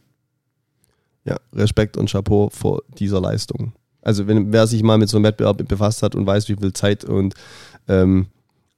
Ja, 1.24 1.36
Respekt 1.54 1.96
und 1.96 2.10
Chapeau 2.10 2.50
vor 2.52 2.82
dieser 2.98 3.20
Leistung. 3.20 3.72
Also 4.02 4.26
wenn 4.26 4.52
wer 4.52 4.66
sich 4.66 4.82
mal 4.82 4.98
mit 4.98 5.08
so 5.08 5.16
einem 5.16 5.24
Wettbewerb 5.24 5.66
befasst 5.66 6.02
hat 6.02 6.14
und 6.14 6.26
weiß, 6.26 6.50
wie 6.50 6.56
viel 6.56 6.74
Zeit 6.74 7.04
und 7.04 7.34
ähm, 7.88 8.26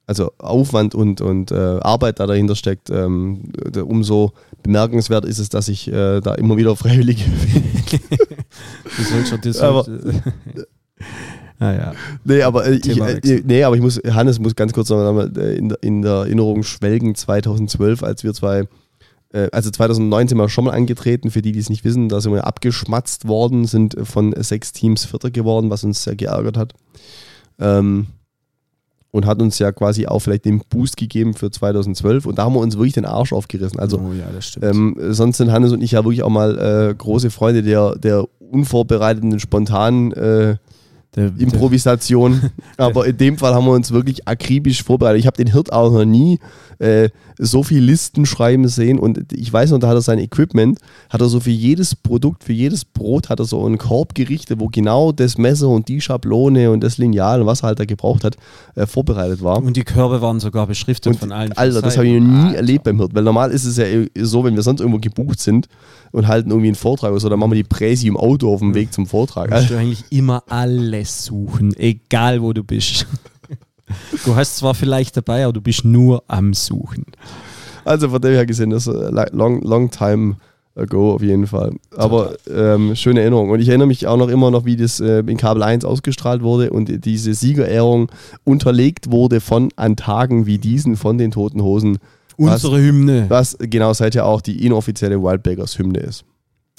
also 0.07 0.31
Aufwand 0.39 0.95
und, 0.95 1.21
und 1.21 1.51
äh, 1.51 1.55
Arbeit 1.55 2.19
da 2.19 2.25
dahinter 2.27 2.55
steckt, 2.55 2.89
ähm, 2.89 3.51
umso 3.85 4.31
bemerkenswert 4.63 5.25
ist 5.25 5.37
es, 5.37 5.49
dass 5.49 5.67
ich 5.67 5.87
äh, 5.89 6.21
da 6.21 6.33
immer 6.35 6.57
wieder 6.57 6.75
freiwillig 6.75 7.23
das 9.43 9.59
Aber- 9.61 9.85
naja. 11.59 11.93
Nee, 12.23 12.41
aber 12.43 12.65
äh, 12.65 12.75
ich, 12.75 12.99
äh, 13.01 13.41
nee, 13.45 13.63
aber 13.63 13.75
ich 13.75 13.81
muss, 13.81 13.99
Hannes 14.09 14.39
muss 14.39 14.55
ganz 14.55 14.73
kurz 14.73 14.89
noch 14.89 15.11
mal 15.13 15.31
äh, 15.37 15.55
in, 15.57 15.69
der- 15.69 15.83
in 15.83 16.01
der 16.01 16.11
Erinnerung 16.13 16.63
schwelgen, 16.63 17.15
2012, 17.15 18.03
als 18.03 18.23
wir 18.23 18.33
zwei 18.33 18.67
äh, 19.33 19.49
also 19.51 19.69
2019 19.69 20.29
sind 20.29 20.37
wir 20.37 20.49
schon 20.49 20.65
mal 20.65 20.73
angetreten, 20.73 21.31
für 21.31 21.41
die, 21.41 21.51
die 21.51 21.59
es 21.59 21.69
nicht 21.69 21.83
wissen, 21.83 22.09
da 22.09 22.21
sind 22.21 22.33
wir 22.33 22.47
abgeschmatzt 22.47 23.27
worden, 23.27 23.65
sind 23.65 23.95
von 24.03 24.33
sechs 24.41 24.71
Teams 24.71 25.05
Vierter 25.05 25.31
geworden, 25.31 25.69
was 25.69 25.83
uns 25.83 26.03
sehr 26.03 26.15
geärgert 26.15 26.57
hat. 26.57 26.73
Ähm, 27.59 28.07
und 29.11 29.25
hat 29.25 29.41
uns 29.41 29.59
ja 29.59 29.71
quasi 29.71 30.05
auch 30.05 30.19
vielleicht 30.19 30.45
den 30.45 30.61
Boost 30.69 30.97
gegeben 30.97 31.33
für 31.33 31.49
2012 31.49 32.25
und 32.25 32.37
da 32.37 32.45
haben 32.45 32.53
wir 32.53 32.59
uns 32.59 32.75
wirklich 32.75 32.93
den 32.93 33.05
Arsch 33.05 33.33
aufgerissen. 33.33 33.79
Also 33.79 33.99
oh 33.99 34.13
ja, 34.13 34.25
das 34.33 34.47
stimmt. 34.47 34.65
ähm, 34.65 34.95
sonst 35.09 35.37
sind 35.37 35.51
Hannes 35.51 35.71
und 35.71 35.81
ich 35.81 35.91
ja 35.91 36.03
wirklich 36.03 36.23
auch 36.23 36.29
mal 36.29 36.57
äh, 36.57 36.93
große 36.93 37.29
Freunde 37.29 37.63
der, 37.63 37.95
der 37.95 38.25
unvorbereiteten, 38.39 39.39
spontanen 39.39 40.11
äh, 40.13 40.57
der, 41.17 41.31
Improvisation. 41.37 42.51
Aber 42.77 43.05
in 43.05 43.17
dem 43.17 43.37
Fall 43.37 43.53
haben 43.53 43.65
wir 43.65 43.73
uns 43.73 43.91
wirklich 43.91 44.27
akribisch 44.27 44.83
vorbereitet. 44.83 45.19
Ich 45.19 45.27
habe 45.27 45.37
den 45.37 45.51
Hirt 45.51 45.73
auch 45.73 45.91
noch 45.91 46.05
nie 46.05 46.39
äh, 46.79 47.09
so 47.39 47.63
viel 47.63 47.83
Listen 47.83 48.25
schreiben 48.25 48.67
sehen 48.67 48.99
und 48.99 49.31
ich 49.33 49.51
weiß 49.51 49.71
noch, 49.71 49.79
da 49.79 49.87
hat 49.87 49.95
er 49.95 50.01
sein 50.01 50.19
Equipment, 50.19 50.79
hat 51.09 51.21
er 51.21 51.27
so 51.27 51.39
für 51.39 51.51
jedes 51.51 51.95
Produkt, 51.95 52.43
für 52.43 52.53
jedes 52.53 52.85
Brot 52.85 53.29
hat 53.29 53.39
er 53.39 53.45
so 53.45 53.63
einen 53.65 53.77
Korb 53.77 54.15
gerichtet, 54.15 54.59
wo 54.59 54.67
genau 54.67 55.11
das 55.11 55.37
Messer 55.37 55.69
und 55.69 55.87
die 55.87 56.01
Schablone 56.01 56.71
und 56.71 56.83
das 56.83 56.97
Lineal 56.97 57.41
und 57.41 57.47
was 57.47 57.61
er 57.61 57.69
halt 57.69 57.79
da 57.79 57.85
gebraucht 57.85 58.23
hat, 58.23 58.37
äh, 58.75 58.85
vorbereitet 58.85 59.43
war. 59.43 59.61
Und 59.61 59.77
die 59.77 59.83
Körbe 59.83 60.21
waren 60.21 60.39
sogar 60.39 60.67
beschriftet 60.67 61.13
Und 61.13 61.19
von 61.19 61.31
allen. 61.31 61.51
Alter, 61.53 61.81
das 61.81 61.97
habe 61.97 62.07
ich 62.07 62.21
noch 62.21 62.49
nie 62.49 62.55
erlebt 62.55 62.83
beim 62.83 62.99
Hirt, 62.99 63.13
weil 63.13 63.23
normal 63.23 63.51
ist 63.51 63.65
es 63.65 63.77
ja 63.77 63.85
so, 64.21 64.43
wenn 64.43 64.55
wir 64.55 64.63
sonst 64.63 64.79
irgendwo 64.79 64.99
gebucht 64.99 65.39
sind 65.39 65.67
und 66.11 66.27
halten 66.27 66.49
irgendwie 66.49 66.69
einen 66.69 66.75
Vortrag 66.75 67.11
oder 67.11 67.19
so, 67.19 67.29
dann 67.29 67.39
machen 67.39 67.51
wir 67.51 67.63
die 67.63 67.63
Präsi 67.63 68.07
im 68.07 68.17
Auto 68.17 68.53
auf 68.53 68.59
dem 68.59 68.73
Weg 68.73 68.93
zum 68.93 69.05
Vortrag. 69.07 69.49
musst 69.49 69.69
du 69.69 69.77
eigentlich 69.77 70.03
immer 70.09 70.43
alles 70.47 71.06
suchen, 71.07 71.75
egal 71.77 72.41
wo 72.41 72.53
du 72.53 72.63
bist. 72.63 73.05
Du 74.25 74.35
hast 74.35 74.57
zwar 74.57 74.73
vielleicht 74.73 75.15
dabei, 75.15 75.45
aber 75.45 75.53
du 75.53 75.61
bist 75.61 75.85
nur 75.85 76.21
am 76.27 76.53
Suchen. 76.53 77.05
Also 77.85 78.09
von 78.09 78.21
dem 78.21 78.33
her 78.33 78.45
gesehen, 78.45 78.69
das 78.71 78.85
ist 78.85 78.93
äh, 78.93 79.25
long, 79.31 79.61
long 79.61 79.89
time 79.89 80.35
ago 80.75 81.13
auf 81.13 81.21
jeden 81.21 81.47
Fall. 81.47 81.73
Aber 81.95 82.35
ähm, 82.53 82.97
schöne 82.97 83.21
Erinnerung. 83.21 83.49
Und 83.49 83.61
ich 83.61 83.69
erinnere 83.69 83.87
mich 83.87 84.05
auch 84.05 84.17
noch 84.17 84.27
immer 84.27 84.51
noch, 84.51 84.65
wie 84.65 84.75
das 84.75 84.99
äh, 84.99 85.19
in 85.19 85.37
Kabel 85.37 85.63
1 85.63 85.85
ausgestrahlt 85.85 86.41
wurde 86.41 86.69
und 86.71 87.05
diese 87.05 87.33
Siegerehrung 87.33 88.11
unterlegt 88.43 89.09
wurde 89.09 89.39
von 89.39 89.69
an 89.77 89.95
Tagen 89.95 90.45
wie 90.45 90.57
diesen 90.57 90.97
von 90.97 91.17
den 91.17 91.31
Toten 91.31 91.61
Hosen. 91.61 91.97
Was, 92.37 92.65
Unsere 92.65 92.81
Hymne. 92.81 93.25
was 93.29 93.57
genau 93.57 93.93
seither 93.93 94.25
auch 94.25 94.41
die 94.41 94.65
inoffizielle 94.65 95.23
Wildbaggers 95.23 95.79
Hymne 95.79 95.99
ist. 95.99 96.25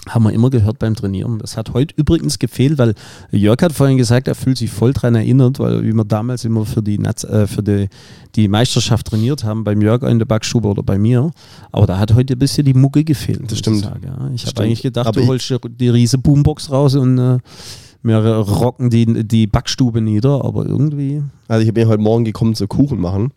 Haben 0.09 0.25
wir 0.25 0.33
immer 0.33 0.51
gehört 0.51 0.79
beim 0.79 0.95
Trainieren. 0.95 1.39
Das 1.39 1.57
hat 1.57 1.73
heute 1.75 1.95
übrigens 1.97 2.39
gefehlt, 2.39 2.79
weil 2.79 2.95
Jörg 3.31 3.61
hat 3.63 3.73
vorhin 3.73 3.97
gesagt, 3.97 4.29
er 4.29 4.35
fühlt 4.35 4.59
sich 4.59 4.71
voll 4.71 4.93
dran 4.93 5.15
erinnert, 5.15 5.59
weil 5.59 5.85
wie 5.85 5.93
wir 5.93 6.05
damals 6.05 6.45
immer 6.45 6.65
für 6.65 6.83
die, 6.83 6.99
Naz 6.99 7.25
äh, 7.25 7.47
für 7.47 7.63
die, 7.63 7.89
die 8.35 8.49
Meisterschaft 8.49 9.07
trainiert 9.09 9.45
haben, 9.45 9.65
beim 9.65 9.81
Jörg 9.81 10.03
in 10.03 10.19
der 10.19 10.27
Backstube 10.27 10.69
oder 10.69 10.83
bei 10.83 10.99
mir. 10.99 11.31
Aber 11.73 11.87
da 11.87 11.99
hat 11.99 12.15
heute 12.15 12.35
ein 12.35 12.39
bisschen 12.39 12.65
die 12.65 12.75
Mucke 12.75 13.05
gefehlt. 13.05 13.51
ich 13.51 13.59
stimmt. 13.59 13.83
ja. 13.83 14.31
Ich 14.35 14.47
habe 14.47 14.63
eigentlich 14.63 14.83
gedacht, 14.83 15.07
Aber 15.07 15.21
du 15.21 15.27
holst 15.27 15.55
die 15.79 15.89
riese 15.89 16.19
Boombox 16.19 16.71
raus 16.71 16.95
und 16.95 17.19
äh, 17.19 17.39
wir 18.03 18.19
rocken 18.19 18.91
die, 18.91 19.25
die 19.27 19.47
Backstube 19.47 20.01
nieder, 20.01 20.45
aber 20.45 20.67
irgendwie. 20.67 21.23
Also 21.49 21.67
ich 21.67 21.75
bin 21.75 21.89
heute 21.89 22.01
Morgen 22.03 22.25
gekommen 22.25 22.55
zu 22.55 22.67
Kuchen 22.67 23.01
machen 23.01 23.33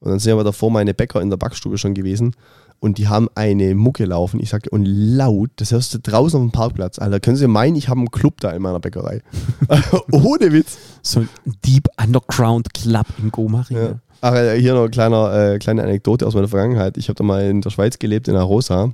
und 0.00 0.10
dann 0.10 0.18
sind 0.18 0.34
aber 0.34 0.44
davor 0.44 0.70
meine 0.70 0.92
Bäcker 0.92 1.22
in 1.22 1.30
der 1.30 1.38
Backstube 1.38 1.78
schon 1.78 1.94
gewesen 1.94 2.34
und 2.80 2.98
die 2.98 3.08
haben 3.08 3.28
eine 3.34 3.74
Mucke 3.74 4.04
laufen. 4.04 4.40
Ich 4.40 4.50
sage, 4.50 4.70
und 4.70 4.84
laut, 4.84 5.50
das 5.56 5.72
hörst 5.72 5.94
du 5.94 5.98
draußen 5.98 6.38
auf 6.38 6.44
dem 6.44 6.52
Parkplatz. 6.52 6.98
Alter, 6.98 7.20
können 7.20 7.36
Sie 7.36 7.48
meinen, 7.48 7.76
ich 7.76 7.88
habe 7.88 8.00
einen 8.00 8.10
Club 8.10 8.40
da 8.40 8.50
in 8.50 8.62
meiner 8.62 8.80
Bäckerei. 8.80 9.22
Ohne 10.12 10.52
Witz. 10.52 10.76
So 11.02 11.20
ein 11.20 11.28
Deep 11.64 11.88
Underground 12.02 12.74
Club 12.74 13.06
in 13.22 13.30
Gomaring. 13.30 13.76
Ja. 13.76 13.94
Ach, 14.20 14.34
äh, 14.34 14.60
hier 14.60 14.74
noch 14.74 14.82
eine 14.82 14.90
kleine, 14.90 15.54
äh, 15.54 15.58
kleine 15.58 15.82
Anekdote 15.82 16.26
aus 16.26 16.34
meiner 16.34 16.48
Vergangenheit. 16.48 16.96
Ich 16.96 17.08
habe 17.08 17.16
da 17.16 17.24
mal 17.24 17.44
in 17.44 17.60
der 17.60 17.70
Schweiz 17.70 17.98
gelebt, 17.98 18.28
in 18.28 18.36
Arosa. 18.36 18.92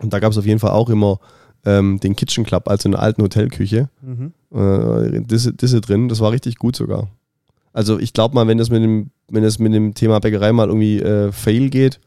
Und 0.00 0.12
da 0.12 0.18
gab 0.18 0.32
es 0.32 0.38
auf 0.38 0.46
jeden 0.46 0.60
Fall 0.60 0.70
auch 0.70 0.88
immer 0.88 1.20
ähm, 1.64 2.00
den 2.00 2.16
Kitchen 2.16 2.44
Club, 2.44 2.68
also 2.68 2.88
eine 2.88 2.98
alten 2.98 3.22
Hotelküche. 3.22 3.90
Äh, 4.54 5.20
Disse, 5.20 5.52
Disse 5.52 5.80
drin. 5.80 6.08
Das 6.08 6.20
war 6.20 6.32
richtig 6.32 6.56
gut 6.56 6.74
sogar. 6.74 7.08
Also 7.72 7.98
ich 7.98 8.12
glaube 8.12 8.34
mal, 8.34 8.46
wenn 8.48 8.58
das 8.58 8.70
mit 8.70 8.82
dem, 8.82 9.10
wenn 9.28 9.42
das 9.42 9.58
mit 9.58 9.72
dem 9.74 9.94
Thema 9.94 10.18
Bäckerei 10.20 10.52
mal 10.52 10.68
irgendwie 10.68 11.00
äh, 11.00 11.32
fail 11.32 11.70
geht, 11.70 12.00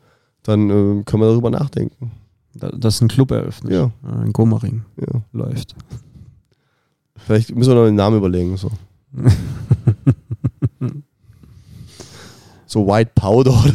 dann 0.43 0.69
äh, 0.69 1.03
können 1.03 1.23
wir 1.23 1.29
darüber 1.29 1.49
nachdenken. 1.49 2.11
Da- 2.53 2.69
Dass 2.69 3.01
ein 3.01 3.07
Club 3.07 3.31
eröffnet. 3.31 3.73
Ja. 3.73 3.85
Äh, 4.07 4.25
In 4.25 4.33
Gomaring 4.33 4.83
Ja. 4.97 5.21
läuft. 5.31 5.75
Vielleicht 7.15 7.55
müssen 7.55 7.71
wir 7.71 7.75
noch 7.75 7.87
einen 7.87 7.95
Namen 7.95 8.17
überlegen. 8.17 8.57
So, 8.57 8.69
so 12.65 12.85
White 12.87 13.11
Powder. 13.15 13.63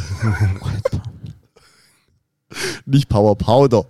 Nicht 2.87 3.09
Power 3.09 3.37
Powder. 3.37 3.85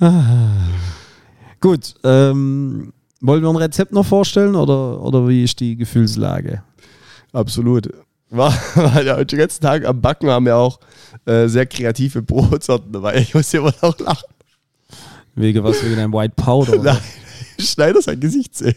Gut, 1.60 1.94
ähm, 2.02 2.92
wollen 3.20 3.42
wir 3.42 3.48
ein 3.50 3.56
Rezept 3.56 3.92
noch 3.92 4.04
vorstellen 4.06 4.56
oder, 4.56 5.00
oder 5.00 5.28
wie 5.28 5.44
ist 5.44 5.60
die 5.60 5.76
Gefühlslage? 5.76 6.62
Absolut. 7.32 7.88
War, 8.32 8.52
war 8.74 9.02
ja 9.02 9.16
heute 9.16 9.36
den 9.36 9.40
ganzen 9.40 9.60
Tag 9.60 9.84
am 9.84 10.00
Backen 10.00 10.30
haben 10.30 10.46
wir 10.46 10.56
auch 10.56 10.80
äh, 11.26 11.48
sehr 11.48 11.66
kreative 11.66 12.22
Brotsorten 12.22 12.90
dabei. 12.90 13.16
Ich 13.18 13.34
muss 13.34 13.50
hier 13.50 13.60
immer 13.60 13.74
noch 13.82 13.98
lachen. 13.98 14.24
Wegen 15.34 15.62
was? 15.62 15.84
Wegen 15.84 15.98
einem 15.98 16.12
White 16.12 16.34
Powder? 16.36 16.80
Oder? 16.80 16.94
Nein, 16.94 17.02
Schneider 17.58 18.00
sein 18.00 18.18
Gesicht 18.20 18.56
sehe. 18.56 18.74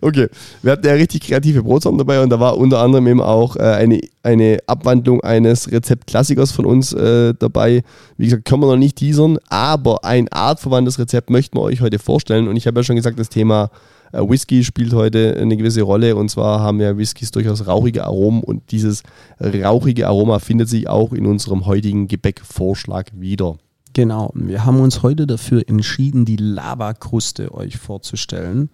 Okay, 0.00 0.28
wir 0.62 0.72
hatten 0.72 0.86
ja 0.86 0.92
richtig 0.92 1.22
kreative 1.22 1.62
Brotsorten 1.62 1.98
dabei 1.98 2.20
und 2.20 2.30
da 2.30 2.38
war 2.38 2.58
unter 2.58 2.80
anderem 2.80 3.06
eben 3.06 3.22
auch 3.22 3.56
äh, 3.56 3.62
eine, 3.62 4.00
eine 4.22 4.58
Abwandlung 4.66 5.22
eines 5.22 5.70
Rezeptklassikers 5.70 6.52
von 6.52 6.66
uns 6.66 6.92
äh, 6.92 7.32
dabei. 7.38 7.82
Wie 8.16 8.26
gesagt, 8.26 8.44
können 8.44 8.62
wir 8.62 8.66
noch 8.66 8.76
nicht 8.76 8.96
teasern, 8.96 9.38
aber 9.48 10.04
ein 10.04 10.28
artverwandtes 10.28 10.98
Rezept 10.98 11.30
möchten 11.30 11.56
wir 11.56 11.62
euch 11.62 11.80
heute 11.80 11.98
vorstellen 11.98 12.48
und 12.48 12.56
ich 12.56 12.66
habe 12.66 12.80
ja 12.80 12.84
schon 12.84 12.96
gesagt, 12.96 13.18
das 13.18 13.30
Thema 13.30 13.70
Whisky 14.12 14.64
spielt 14.64 14.92
heute 14.92 15.36
eine 15.36 15.56
gewisse 15.56 15.82
Rolle 15.82 16.16
und 16.16 16.30
zwar 16.30 16.60
haben 16.60 16.80
ja 16.80 16.96
Whiskys 16.96 17.30
durchaus 17.30 17.66
rauchige 17.66 18.04
Aromen 18.04 18.42
und 18.42 18.70
dieses 18.70 19.02
rauchige 19.40 20.06
Aroma 20.06 20.38
findet 20.38 20.68
sich 20.68 20.88
auch 20.88 21.12
in 21.12 21.26
unserem 21.26 21.66
heutigen 21.66 22.08
Gebäckvorschlag 22.08 23.10
wieder. 23.14 23.56
Genau, 23.94 24.30
wir 24.34 24.64
haben 24.64 24.80
uns 24.80 25.02
heute 25.02 25.26
dafür 25.26 25.62
entschieden, 25.66 26.24
die 26.24 26.36
Lavakruste 26.36 27.52
euch 27.52 27.78
vorzustellen. 27.78 28.70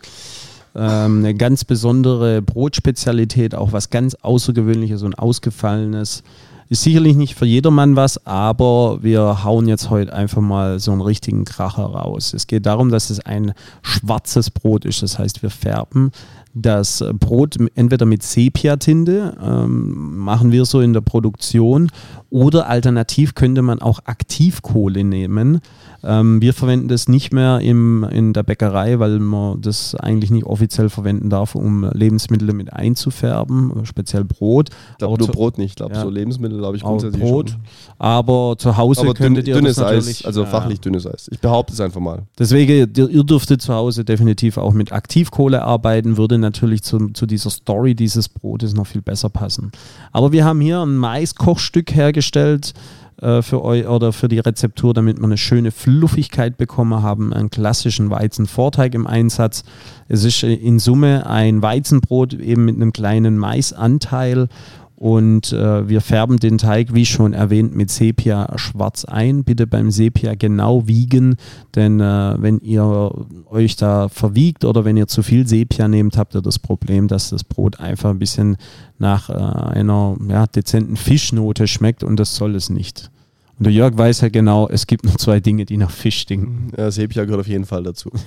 Ähm, 0.74 1.18
eine 1.20 1.34
ganz 1.34 1.64
besondere 1.64 2.42
Brotspezialität, 2.42 3.54
auch 3.54 3.72
was 3.72 3.90
ganz 3.90 4.14
Außergewöhnliches 4.16 5.02
und 5.02 5.18
Ausgefallenes. 5.18 6.24
Ist 6.68 6.82
sicherlich 6.82 7.16
nicht 7.16 7.34
für 7.34 7.46
jedermann 7.46 7.96
was, 7.96 8.26
aber 8.26 9.02
wir 9.02 9.44
hauen 9.44 9.68
jetzt 9.68 9.90
heute 9.90 10.12
einfach 10.12 10.40
mal 10.40 10.80
so 10.80 10.92
einen 10.92 11.02
richtigen 11.02 11.44
Kracher 11.44 11.84
raus. 11.84 12.32
Es 12.32 12.46
geht 12.46 12.66
darum, 12.66 12.90
dass 12.90 13.10
es 13.10 13.20
ein 13.20 13.52
schwarzes 13.82 14.50
Brot 14.50 14.84
ist. 14.84 15.02
Das 15.02 15.18
heißt, 15.18 15.42
wir 15.42 15.50
färben 15.50 16.10
das 16.54 17.04
Brot 17.18 17.56
entweder 17.74 18.06
mit 18.06 18.22
Sepia-Tinte, 18.22 19.36
ähm, 19.42 20.16
machen 20.18 20.52
wir 20.52 20.64
so 20.64 20.80
in 20.80 20.92
der 20.92 21.00
Produktion, 21.00 21.90
oder 22.30 22.68
alternativ 22.68 23.34
könnte 23.34 23.60
man 23.62 23.82
auch 23.82 24.00
Aktivkohle 24.04 25.04
nehmen. 25.04 25.60
Ähm, 26.04 26.42
wir 26.42 26.52
verwenden 26.52 26.88
das 26.88 27.08
nicht 27.08 27.32
mehr 27.32 27.60
im, 27.60 28.04
in 28.04 28.32
der 28.32 28.42
Bäckerei, 28.42 28.98
weil 28.98 29.18
man 29.18 29.60
das 29.60 29.94
eigentlich 29.94 30.30
nicht 30.30 30.44
offiziell 30.44 30.90
verwenden 30.90 31.30
darf, 31.30 31.54
um 31.54 31.88
Lebensmittel 31.92 32.52
mit 32.52 32.72
einzufärben, 32.72 33.72
speziell 33.84 34.24
Brot. 34.24 34.70
Ich 34.92 34.98
glaube 34.98 35.14
Aber 35.14 35.24
nur 35.24 35.34
Brot 35.34 35.58
nicht, 35.58 35.70
ich 35.70 35.76
glaube 35.76 35.94
Ja. 35.94 36.02
so 36.02 36.10
Lebensmittel, 36.10 36.58
glaube 36.58 36.76
ich, 36.76 36.82
grundsätzlich 36.82 37.22
Brot. 37.22 37.50
schon. 37.50 37.60
Aber 37.98 38.56
zu 38.58 38.76
Hause 38.76 39.00
Aber 39.02 39.14
dünn, 39.14 39.24
könntet 39.24 39.48
ihr 39.48 39.54
dünnes 39.54 39.76
das 39.76 39.84
natürlich... 39.84 40.20
Eis, 40.20 40.26
also 40.26 40.42
ja. 40.42 40.46
fachlich 40.48 40.80
dünnes 40.80 41.06
Eis. 41.06 41.28
Ich 41.32 41.40
behaupte 41.40 41.72
es 41.72 41.80
einfach 41.80 42.00
mal. 42.00 42.22
Deswegen, 42.38 42.72
ihr, 42.96 43.08
ihr 43.08 43.24
dürftet 43.24 43.62
zu 43.62 43.72
Hause 43.72 44.04
definitiv 44.04 44.58
auch 44.58 44.72
mit 44.72 44.92
Aktivkohle 44.92 45.62
arbeiten, 45.62 46.16
würde 46.16 46.38
natürlich 46.38 46.82
zu, 46.82 47.08
zu 47.10 47.26
dieser 47.26 47.50
Story 47.50 47.94
dieses 47.94 48.28
Brotes 48.28 48.74
noch 48.74 48.86
viel 48.86 49.02
besser 49.02 49.30
passen. 49.30 49.72
Aber 50.12 50.32
wir 50.32 50.44
haben 50.44 50.60
hier 50.60 50.82
ein 50.82 50.96
Maiskochstück 50.96 51.94
hergestellt 51.94 52.74
äh, 53.20 53.42
für 53.42 53.62
euch 53.64 53.86
oder 53.86 54.12
für 54.12 54.28
die 54.28 54.38
Rezeptur, 54.38 54.94
damit 54.94 55.18
wir 55.18 55.24
eine 55.24 55.36
schöne 55.36 55.70
Fluffigkeit 55.70 56.56
bekommen 56.56 57.02
haben, 57.02 57.32
einen 57.32 57.50
klassischen 57.50 58.10
Weizenvorteig 58.10 58.94
im 58.94 59.06
Einsatz. 59.06 59.64
Es 60.08 60.24
ist 60.24 60.42
äh, 60.42 60.54
in 60.54 60.78
Summe 60.78 61.26
ein 61.26 61.62
Weizenbrot 61.62 62.34
eben 62.34 62.64
mit 62.64 62.76
einem 62.76 62.92
kleinen 62.92 63.38
Maisanteil 63.38 64.48
und 64.96 65.52
äh, 65.52 65.88
wir 65.88 66.00
färben 66.00 66.38
den 66.38 66.58
Teig, 66.58 66.94
wie 66.94 67.04
schon 67.04 67.32
erwähnt, 67.32 67.74
mit 67.74 67.90
Sepia 67.90 68.52
schwarz 68.56 69.04
ein. 69.04 69.44
Bitte 69.44 69.66
beim 69.66 69.90
Sepia 69.90 70.34
genau 70.34 70.86
wiegen, 70.86 71.36
denn 71.74 72.00
äh, 72.00 72.36
wenn 72.38 72.60
ihr 72.60 73.10
euch 73.50 73.76
da 73.76 74.08
verwiegt 74.08 74.64
oder 74.64 74.84
wenn 74.84 74.96
ihr 74.96 75.06
zu 75.06 75.22
viel 75.22 75.46
Sepia 75.46 75.88
nehmt, 75.88 76.16
habt 76.16 76.34
ihr 76.34 76.42
das 76.42 76.58
Problem, 76.58 77.08
dass 77.08 77.30
das 77.30 77.44
Brot 77.44 77.80
einfach 77.80 78.10
ein 78.10 78.18
bisschen 78.18 78.56
nach 78.98 79.30
äh, 79.30 79.34
einer 79.34 80.16
ja, 80.28 80.46
dezenten 80.46 80.96
Fischnote 80.96 81.66
schmeckt 81.66 82.04
und 82.04 82.18
das 82.18 82.36
soll 82.36 82.54
es 82.54 82.70
nicht. 82.70 83.10
Und 83.58 83.66
der 83.66 83.72
Jörg 83.72 83.96
weiß 83.96 84.22
ja 84.22 84.28
genau, 84.28 84.68
es 84.68 84.86
gibt 84.86 85.04
nur 85.04 85.16
zwei 85.16 85.40
Dinge, 85.40 85.64
die 85.64 85.76
nach 85.76 85.90
Fisch 85.90 86.20
stinken. 86.20 86.72
Ja, 86.76 86.90
Sepia 86.90 87.24
gehört 87.24 87.40
auf 87.40 87.48
jeden 87.48 87.66
Fall 87.66 87.82
dazu. 87.82 88.10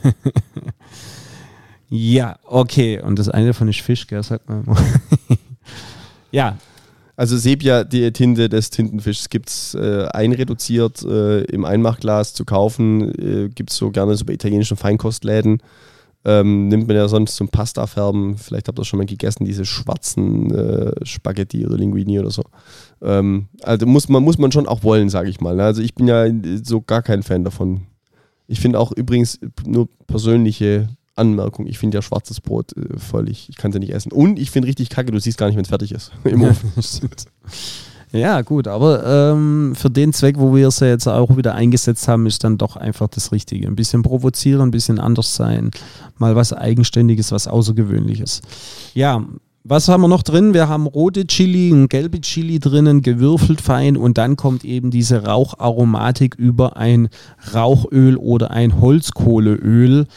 Ja, 1.89 2.38
okay. 2.43 3.01
Und 3.01 3.17
das 3.19 3.29
eine 3.29 3.53
von 3.53 3.67
ist 3.67 3.81
Fisch, 3.81 4.07
gell, 4.07 4.24
sagt 4.24 4.50
man. 4.50 4.65
ja, 6.31 6.57
Also 7.19 7.36
Sepia, 7.36 7.84
die 7.84 8.12
Tinte 8.13 8.48
des 8.48 8.69
Tintenfischs 8.69 9.29
gibt 9.29 9.50
es 9.50 9.74
äh, 9.74 10.05
einreduziert 10.12 11.03
äh, 11.03 11.41
im 11.46 11.65
Einmachglas 11.65 12.36
zu 12.36 12.46
kaufen. 12.46 13.12
Äh, 13.17 13.50
gibt 13.50 13.72
es 13.72 13.77
so 13.77 13.89
gerne 13.89 14.15
so 14.15 14.24
bei 14.24 14.34
italienischen 14.34 14.77
Feinkostläden. 14.77 15.63
Ähm, 16.25 16.67
nimmt 16.67 16.88
man 16.88 16.96
ja 16.96 17.07
sonst 17.07 17.36
zum 17.36 17.50
Pasta-Färben. 17.50 18.38
Vielleicht 18.38 18.67
habt 18.67 18.77
ihr 18.77 18.86
schon 18.86 19.00
mal 19.00 19.07
gegessen, 19.07 19.46
diese 19.46 19.65
schwarzen 19.65 20.53
äh, 20.53 21.05
Spaghetti 21.05 21.65
oder 21.65 21.77
Linguini 21.77 22.19
oder 22.19 22.29
so. 22.29 22.43
Ähm, 23.01 23.48
also 23.63 23.88
muss 23.88 24.10
man, 24.10 24.22
muss 24.24 24.38
man 24.38 24.51
schon 24.51 24.67
auch 24.67 24.84
wollen, 24.84 25.10
sage 25.10 25.29
ich 25.29 25.41
mal. 25.41 25.55
ne? 25.55 25.63
Also 25.63 25.81
ich 25.81 25.96
bin 25.96 26.07
ja 26.07 26.25
so 26.63 26.81
gar 26.81 27.01
kein 27.01 27.24
Fan 27.24 27.43
davon. 27.43 27.81
Ich 28.46 28.60
finde 28.60 28.79
auch 28.79 28.91
übrigens 28.91 29.39
nur 29.65 29.89
persönliche 30.05 30.88
Anmerkung, 31.17 31.67
ich 31.67 31.77
finde 31.77 31.97
ja 31.97 32.01
schwarzes 32.01 32.41
Brot 32.41 32.75
äh, 32.77 32.97
völlig, 32.97 33.50
ich 33.50 33.57
kann 33.57 33.71
es 33.71 33.75
ja 33.75 33.79
nicht 33.79 33.93
essen. 33.93 34.12
Und 34.12 34.39
ich 34.39 34.51
finde 34.51 34.67
richtig 34.67 34.89
kacke, 34.89 35.12
du 35.12 35.19
siehst 35.19 35.38
gar 35.38 35.47
nicht, 35.47 35.55
wenn 35.55 35.63
es 35.63 35.69
fertig 35.69 35.91
ist. 35.91 36.12
Im 36.24 36.43
Ofen. 36.43 36.71
Ja, 38.13 38.41
gut, 38.41 38.69
aber 38.69 39.33
ähm, 39.33 39.74
für 39.75 39.89
den 39.89 40.13
Zweck, 40.13 40.38
wo 40.39 40.55
wir 40.55 40.69
es 40.69 40.79
ja 40.79 40.88
jetzt 40.88 41.07
auch 41.07 41.36
wieder 41.36 41.55
eingesetzt 41.55 42.07
haben, 42.07 42.25
ist 42.25 42.41
dann 42.43 42.57
doch 42.57 42.77
einfach 42.77 43.09
das 43.09 43.33
Richtige. 43.33 43.67
Ein 43.67 43.75
bisschen 43.75 44.01
provozieren, 44.01 44.62
ein 44.69 44.71
bisschen 44.71 44.97
anders 44.97 45.36
sein, 45.36 45.71
mal 46.17 46.33
was 46.36 46.53
Eigenständiges, 46.53 47.33
was 47.33 47.47
Außergewöhnliches. 47.47 48.41
Ja, 48.93 49.25
was 49.69 49.89
haben 49.89 50.00
wir 50.00 50.07
noch 50.07 50.24
drin? 50.24 50.53
Wir 50.53 50.69
haben 50.69 50.88
rote 50.88 51.27
Chili, 51.27 51.71
ein 51.71 51.89
gelbe 51.89 52.21
Chili 52.21 52.59
drinnen, 52.59 53.01
gewürfelt 53.01 53.59
fein 53.59 53.97
und 53.97 54.17
dann 54.17 54.38
kommt 54.38 54.63
eben 54.63 54.91
diese 54.91 55.25
Raucharomatik 55.25 56.36
über 56.36 56.77
ein 56.77 57.09
Rauchöl 57.53 58.15
oder 58.15 58.51
ein 58.51 58.79
Holzkohleöl 58.79 60.07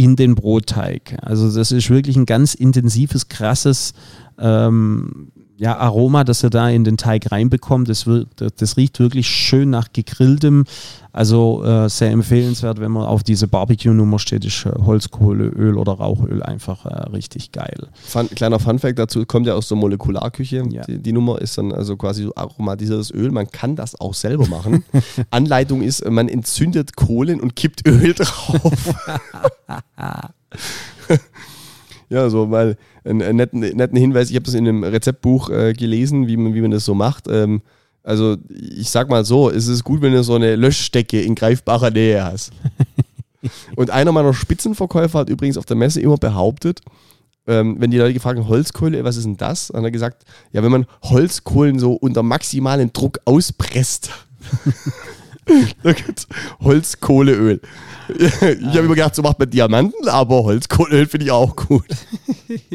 in 0.00 0.16
den 0.16 0.34
Brotteig. 0.34 1.18
Also 1.20 1.54
das 1.54 1.72
ist 1.72 1.90
wirklich 1.90 2.16
ein 2.16 2.24
ganz 2.24 2.54
intensives, 2.54 3.28
krasses 3.28 3.92
ähm, 4.38 5.30
ja, 5.60 5.76
Aroma, 5.76 6.24
das 6.24 6.42
ihr 6.42 6.48
da 6.48 6.70
in 6.70 6.84
den 6.84 6.96
Teig 6.96 7.30
reinbekommt. 7.30 7.90
Das, 7.90 8.06
wird, 8.06 8.28
das 8.56 8.78
riecht 8.78 8.98
wirklich 8.98 9.28
schön 9.28 9.68
nach 9.68 9.92
gegrilltem. 9.92 10.64
Also 11.12 11.62
äh, 11.62 11.86
sehr 11.90 12.12
empfehlenswert, 12.12 12.80
wenn 12.80 12.90
man 12.92 13.04
auf 13.04 13.22
diese 13.22 13.46
Barbecue-Nummer 13.46 14.18
steht, 14.18 14.46
ist 14.46 14.64
äh, 14.64 14.70
Holzkohleöl 14.70 15.76
oder 15.76 15.92
Rauchöl 15.92 16.42
einfach 16.42 16.86
äh, 16.86 17.10
richtig 17.10 17.52
geil. 17.52 17.88
Fun, 17.92 18.30
kleiner 18.30 18.58
Funfact 18.58 18.98
dazu, 18.98 19.26
kommt 19.26 19.46
ja 19.46 19.52
aus 19.52 19.68
der 19.68 19.76
Molekularküche. 19.76 20.64
Ja. 20.70 20.82
Die, 20.84 20.98
die 20.98 21.12
Nummer 21.12 21.38
ist 21.42 21.58
dann 21.58 21.72
also 21.72 21.98
quasi 21.98 22.22
so 22.22 22.34
aromatisiertes 22.34 23.12
Öl. 23.12 23.30
Man 23.30 23.50
kann 23.50 23.76
das 23.76 24.00
auch 24.00 24.14
selber 24.14 24.48
machen. 24.48 24.82
Anleitung 25.30 25.82
ist, 25.82 26.08
man 26.08 26.30
entzündet 26.30 26.96
Kohlen 26.96 27.38
und 27.38 27.54
kippt 27.54 27.86
Öl 27.86 28.14
drauf. 28.14 28.94
ja, 32.08 32.30
so 32.30 32.46
mal 32.46 32.78
einen, 33.04 33.22
einen 33.22 33.36
netten, 33.36 33.60
netten 33.60 33.96
Hinweis. 33.96 34.30
Ich 34.30 34.36
habe 34.36 34.44
das 34.44 34.54
in 34.54 34.66
einem 34.66 34.84
Rezeptbuch 34.84 35.50
äh, 35.50 35.72
gelesen, 35.72 36.26
wie 36.26 36.36
man, 36.36 36.54
wie 36.54 36.60
man 36.60 36.70
das 36.70 36.84
so 36.84 36.94
macht. 36.94 37.26
Ähm, 37.28 37.62
also 38.02 38.36
ich 38.48 38.90
sag 38.90 39.08
mal 39.08 39.24
so, 39.24 39.50
es 39.50 39.66
ist 39.66 39.84
gut, 39.84 40.00
wenn 40.02 40.12
du 40.12 40.22
so 40.24 40.34
eine 40.34 40.56
Löschstecke 40.56 41.20
in 41.20 41.34
greifbarer 41.34 41.90
Nähe 41.90 42.24
hast. 42.24 42.52
Und 43.76 43.90
einer 43.90 44.12
meiner 44.12 44.34
Spitzenverkäufer 44.34 45.20
hat 45.20 45.30
übrigens 45.30 45.56
auf 45.56 45.64
der 45.64 45.76
Messe 45.76 46.00
immer 46.00 46.16
behauptet, 46.16 46.80
ähm, 47.46 47.76
wenn 47.78 47.90
die 47.90 47.98
Leute 47.98 48.14
gefragt 48.14 48.38
haben, 48.38 48.48
Holzkohle, 48.48 49.02
was 49.04 49.16
ist 49.16 49.24
denn 49.24 49.36
das? 49.36 49.68
Dann 49.68 49.78
hat 49.78 49.84
er 49.84 49.90
gesagt, 49.90 50.24
ja, 50.52 50.62
wenn 50.62 50.70
man 50.70 50.86
Holzkohlen 51.02 51.78
so 51.78 51.94
unter 51.94 52.22
maximalen 52.22 52.92
Druck 52.92 53.18
auspresst, 53.24 54.10
dann 55.82 55.94
gibt's 55.94 56.26
Holzkohleöl. 56.60 57.60
Ich 58.18 58.42
habe 58.42 58.78
immer 58.78 58.96
gedacht, 58.96 59.14
so 59.14 59.22
macht 59.22 59.38
man 59.38 59.48
Diamanten, 59.48 60.08
aber 60.08 60.42
Holzkohleöl 60.42 61.06
finde 61.06 61.26
ich 61.26 61.30
auch 61.30 61.54
gut. 61.54 61.86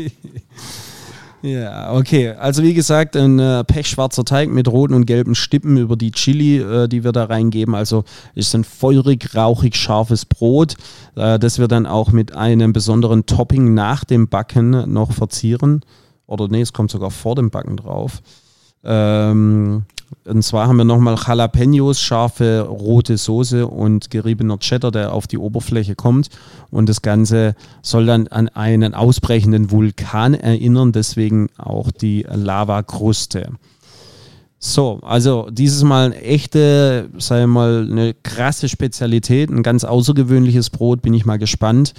Ja, 1.46 1.94
okay. 1.94 2.32
Also 2.32 2.64
wie 2.64 2.74
gesagt, 2.74 3.16
ein 3.16 3.38
äh, 3.38 3.64
pechschwarzer 3.64 4.26
Teig 4.26 4.50
mit 4.50 4.68
roten 4.68 4.96
und 4.96 5.06
gelben 5.06 5.36
Stippen 5.36 5.78
über 5.78 5.96
die 5.96 6.10
Chili, 6.10 6.58
äh, 6.58 6.88
die 6.88 7.04
wir 7.04 7.12
da 7.12 7.26
reingeben. 7.26 7.76
Also 7.76 8.04
ist 8.34 8.56
ein 8.56 8.64
feurig, 8.64 9.36
rauchig, 9.36 9.76
scharfes 9.76 10.26
Brot, 10.26 10.76
äh, 11.16 11.38
das 11.38 11.60
wir 11.60 11.68
dann 11.68 11.86
auch 11.86 12.12
mit 12.12 12.36
einem 12.36 12.74
besonderen 12.74 13.28
Topping 13.28 13.76
nach 13.76 14.06
dem 14.06 14.28
Backen 14.28 14.92
noch 14.92 15.12
verzieren. 15.12 15.82
Oder 16.26 16.48
nee, 16.48 16.62
es 16.62 16.74
kommt 16.74 16.90
sogar 16.90 17.12
vor 17.12 17.36
dem 17.36 17.52
Backen 17.52 17.78
drauf. 17.78 18.24
Ähm, 18.86 19.84
und 20.26 20.44
zwar 20.44 20.68
haben 20.68 20.78
wir 20.78 20.86
nochmal 20.86 21.18
Jalapenos, 21.24 22.02
scharfe 22.02 22.62
rote 22.62 23.18
Soße 23.18 23.68
und 23.68 24.10
geriebener 24.10 24.58
Cheddar, 24.60 24.92
der 24.92 25.14
auf 25.14 25.28
die 25.28 25.38
Oberfläche 25.38 25.96
kommt. 25.96 26.30
Und 26.72 26.90
das 26.90 27.02
Ganze 27.02 27.56
soll 27.82 28.06
dann 28.06 28.28
an 28.28 28.48
einen 28.50 28.94
ausbrechenden 28.94 29.72
Vulkan 29.72 30.34
erinnern, 30.34 30.92
deswegen 30.92 31.50
auch 31.58 31.92
die 31.92 32.26
Lavakruste. 32.28 33.52
So, 34.58 35.00
also 35.04 35.48
dieses 35.52 35.84
Mal 35.84 36.08
eine 36.08 36.22
echte, 36.22 37.10
sagen 37.20 37.42
wir 37.42 37.48
mal, 37.48 37.88
eine 37.92 38.14
krasse 38.16 38.68
Spezialität, 38.68 39.52
ein 39.52 39.62
ganz 39.62 39.84
außergewöhnliches 39.84 40.72
Brot. 40.72 41.04
Bin 41.04 41.14
ich 41.14 41.26
mal 41.26 41.38
gespannt, 41.38 41.94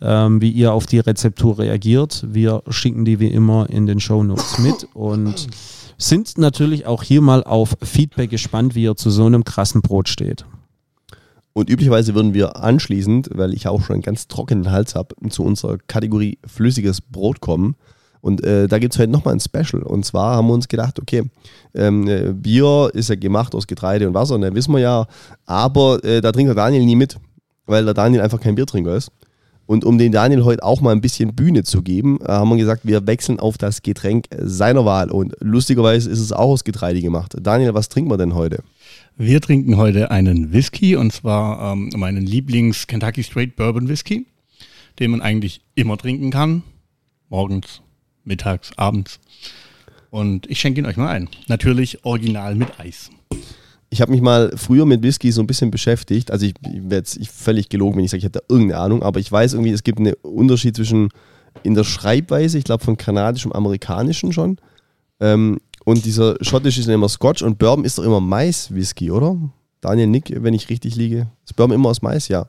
ähm, 0.00 0.40
wie 0.40 0.50
ihr 0.50 0.72
auf 0.72 0.86
die 0.86 1.00
Rezeptur 1.00 1.58
reagiert. 1.58 2.24
Wir 2.28 2.62
schicken 2.68 3.04
die 3.04 3.18
wie 3.18 3.26
immer 3.26 3.68
in 3.70 3.86
den 3.86 3.98
Show 3.98 4.22
Notes 4.22 4.58
mit 4.58 4.86
und 4.94 5.48
sind 6.08 6.38
natürlich 6.38 6.86
auch 6.86 7.02
hier 7.02 7.20
mal 7.20 7.44
auf 7.44 7.76
Feedback 7.82 8.30
gespannt, 8.30 8.74
wie 8.74 8.84
ihr 8.84 8.96
zu 8.96 9.10
so 9.10 9.26
einem 9.26 9.44
krassen 9.44 9.82
Brot 9.82 10.08
steht. 10.08 10.44
Und 11.52 11.68
üblicherweise 11.68 12.14
würden 12.14 12.34
wir 12.34 12.56
anschließend, 12.56 13.30
weil 13.34 13.52
ich 13.52 13.68
auch 13.68 13.82
schon 13.82 13.94
einen 13.94 14.02
ganz 14.02 14.26
trockenen 14.26 14.70
Hals 14.70 14.94
habe, 14.94 15.14
zu 15.28 15.44
unserer 15.44 15.78
Kategorie 15.86 16.38
flüssiges 16.46 17.00
Brot 17.00 17.40
kommen. 17.40 17.76
Und 18.22 18.44
äh, 18.44 18.68
da 18.68 18.78
gibt 18.78 18.94
es 18.94 19.00
heute 19.00 19.10
nochmal 19.10 19.34
ein 19.34 19.40
Special. 19.40 19.82
Und 19.82 20.04
zwar 20.04 20.36
haben 20.36 20.46
wir 20.46 20.54
uns 20.54 20.68
gedacht, 20.68 20.98
okay, 21.00 21.24
ähm, 21.74 22.08
äh, 22.08 22.32
Bier 22.32 22.90
ist 22.94 23.10
ja 23.10 23.16
gemacht 23.16 23.54
aus 23.54 23.66
Getreide 23.66 24.06
und 24.06 24.14
Wasser, 24.14 24.38
ne, 24.38 24.54
wissen 24.54 24.72
wir 24.72 24.78
ja. 24.78 25.06
Aber 25.44 26.02
äh, 26.04 26.20
da 26.20 26.32
trinkt 26.32 26.48
der 26.48 26.54
Daniel 26.54 26.84
nie 26.84 26.96
mit, 26.96 27.18
weil 27.66 27.84
der 27.84 27.94
Daniel 27.94 28.22
einfach 28.22 28.40
kein 28.40 28.54
Biertrinker 28.54 28.96
ist. 28.96 29.10
Und 29.66 29.84
um 29.84 29.96
den 29.96 30.12
Daniel 30.12 30.44
heute 30.44 30.62
auch 30.62 30.80
mal 30.80 30.92
ein 30.92 31.00
bisschen 31.00 31.34
Bühne 31.34 31.62
zu 31.62 31.82
geben, 31.82 32.18
äh, 32.20 32.28
haben 32.28 32.50
wir 32.50 32.56
gesagt, 32.56 32.86
wir 32.86 33.06
wechseln 33.06 33.38
auf 33.40 33.58
das 33.58 33.82
Getränk 33.82 34.26
seiner 34.36 34.84
Wahl. 34.84 35.10
Und 35.10 35.34
lustigerweise 35.40 36.10
ist 36.10 36.18
es 36.18 36.32
auch 36.32 36.50
aus 36.50 36.64
Getreide 36.64 37.00
gemacht. 37.00 37.34
Daniel, 37.40 37.74
was 37.74 37.88
trinken 37.88 38.10
wir 38.10 38.18
denn 38.18 38.34
heute? 38.34 38.62
Wir 39.16 39.40
trinken 39.40 39.76
heute 39.76 40.10
einen 40.10 40.52
Whisky 40.52 40.96
und 40.96 41.12
zwar 41.12 41.72
ähm, 41.72 41.90
meinen 41.96 42.26
Lieblings 42.26 42.86
Kentucky 42.86 43.22
Straight 43.22 43.56
Bourbon 43.56 43.88
Whisky, 43.88 44.26
den 44.98 45.10
man 45.10 45.20
eigentlich 45.20 45.60
immer 45.74 45.96
trinken 45.96 46.30
kann. 46.30 46.62
Morgens, 47.28 47.82
mittags, 48.24 48.72
abends. 48.76 49.20
Und 50.10 50.50
ich 50.50 50.60
schenke 50.60 50.80
ihn 50.80 50.86
euch 50.86 50.96
mal 50.96 51.08
ein. 51.08 51.28
Natürlich 51.48 52.04
original 52.04 52.54
mit 52.54 52.78
Eis. 52.78 53.10
Ich 53.92 54.00
habe 54.00 54.10
mich 54.10 54.22
mal 54.22 54.50
früher 54.56 54.86
mit 54.86 55.02
Whisky 55.02 55.30
so 55.32 55.42
ein 55.42 55.46
bisschen 55.46 55.70
beschäftigt. 55.70 56.30
Also 56.30 56.46
ich, 56.46 56.54
ich 56.62 56.82
wäre 56.84 57.00
jetzt 57.00 57.18
ich 57.18 57.28
völlig 57.28 57.68
gelogen, 57.68 57.98
wenn 57.98 58.04
ich 58.06 58.10
sage, 58.10 58.20
ich 58.20 58.24
hätte 58.24 58.42
irgendeine 58.48 58.80
Ahnung, 58.80 59.02
aber 59.02 59.20
ich 59.20 59.30
weiß 59.30 59.52
irgendwie, 59.52 59.70
es 59.70 59.82
gibt 59.82 59.98
einen 59.98 60.14
Unterschied 60.22 60.74
zwischen 60.74 61.10
in 61.62 61.74
der 61.74 61.84
Schreibweise, 61.84 62.56
ich 62.56 62.64
glaube 62.64 62.82
von 62.82 62.96
kanadischem 62.96 63.50
und 63.50 63.56
amerikanischen 63.58 64.32
schon. 64.32 64.56
Ähm, 65.20 65.58
und 65.84 66.06
dieser 66.06 66.36
schottische 66.40 66.80
ist 66.80 66.88
immer 66.88 67.10
Scotch 67.10 67.42
und 67.42 67.58
Bourbon 67.58 67.84
ist 67.84 67.98
doch 67.98 68.04
immer 68.04 68.20
Mais-Whisky, 68.20 69.10
oder? 69.10 69.36
Daniel 69.82 70.06
Nick, 70.06 70.32
wenn 70.42 70.54
ich 70.54 70.70
richtig 70.70 70.96
liege. 70.96 71.28
Ist 71.44 71.56
Bourbon 71.56 71.74
immer 71.74 71.90
aus 71.90 72.00
Mais, 72.00 72.28
ja. 72.28 72.46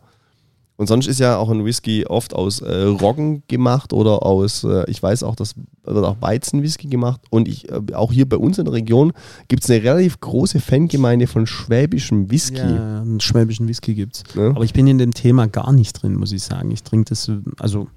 Und 0.84 0.88
sonst 0.88 1.08
ist 1.08 1.22
ja 1.22 1.38
auch 1.38 1.50
ein 1.50 1.64
Whisky 1.64 2.06
oft 2.06 2.36
aus 2.36 2.60
äh, 2.60 2.84
Roggen 2.84 3.44
gemacht 3.48 3.94
oder 3.94 4.26
aus, 4.26 4.66
äh, 4.66 4.84
ich 4.92 5.02
weiß 5.02 5.24
auch, 5.24 5.34
das 5.34 5.56
wird 5.86 6.04
auch 6.04 6.18
Weizenwhisky 6.20 6.90
gemacht. 6.90 7.22
Und 7.30 7.48
ich, 7.48 7.72
äh, 7.72 7.80
auch 7.94 8.12
hier 8.12 8.28
bei 8.28 8.36
uns 8.36 8.58
in 8.58 8.66
der 8.66 8.74
Region 8.74 9.14
gibt 9.48 9.64
es 9.64 9.70
eine 9.70 9.82
relativ 9.82 10.20
große 10.20 10.60
Fangemeinde 10.60 11.28
von 11.28 11.48
schwäbischem 11.48 12.30
Whisky. 12.30 12.58
Ja, 12.58 13.00
einen 13.00 13.22
schwäbischen 13.22 13.70
Whisky 13.70 13.94
gibt's. 13.94 14.24
Ne? 14.36 14.52
Aber 14.54 14.66
ich 14.66 14.74
bin 14.74 14.86
in 14.88 14.98
dem 14.98 15.14
Thema 15.14 15.48
gar 15.48 15.72
nicht 15.72 15.94
drin, 15.94 16.16
muss 16.16 16.34
ich 16.34 16.44
sagen. 16.44 16.70
Ich 16.72 16.84
trinke 16.84 17.12
das, 17.12 17.32
also 17.60 17.88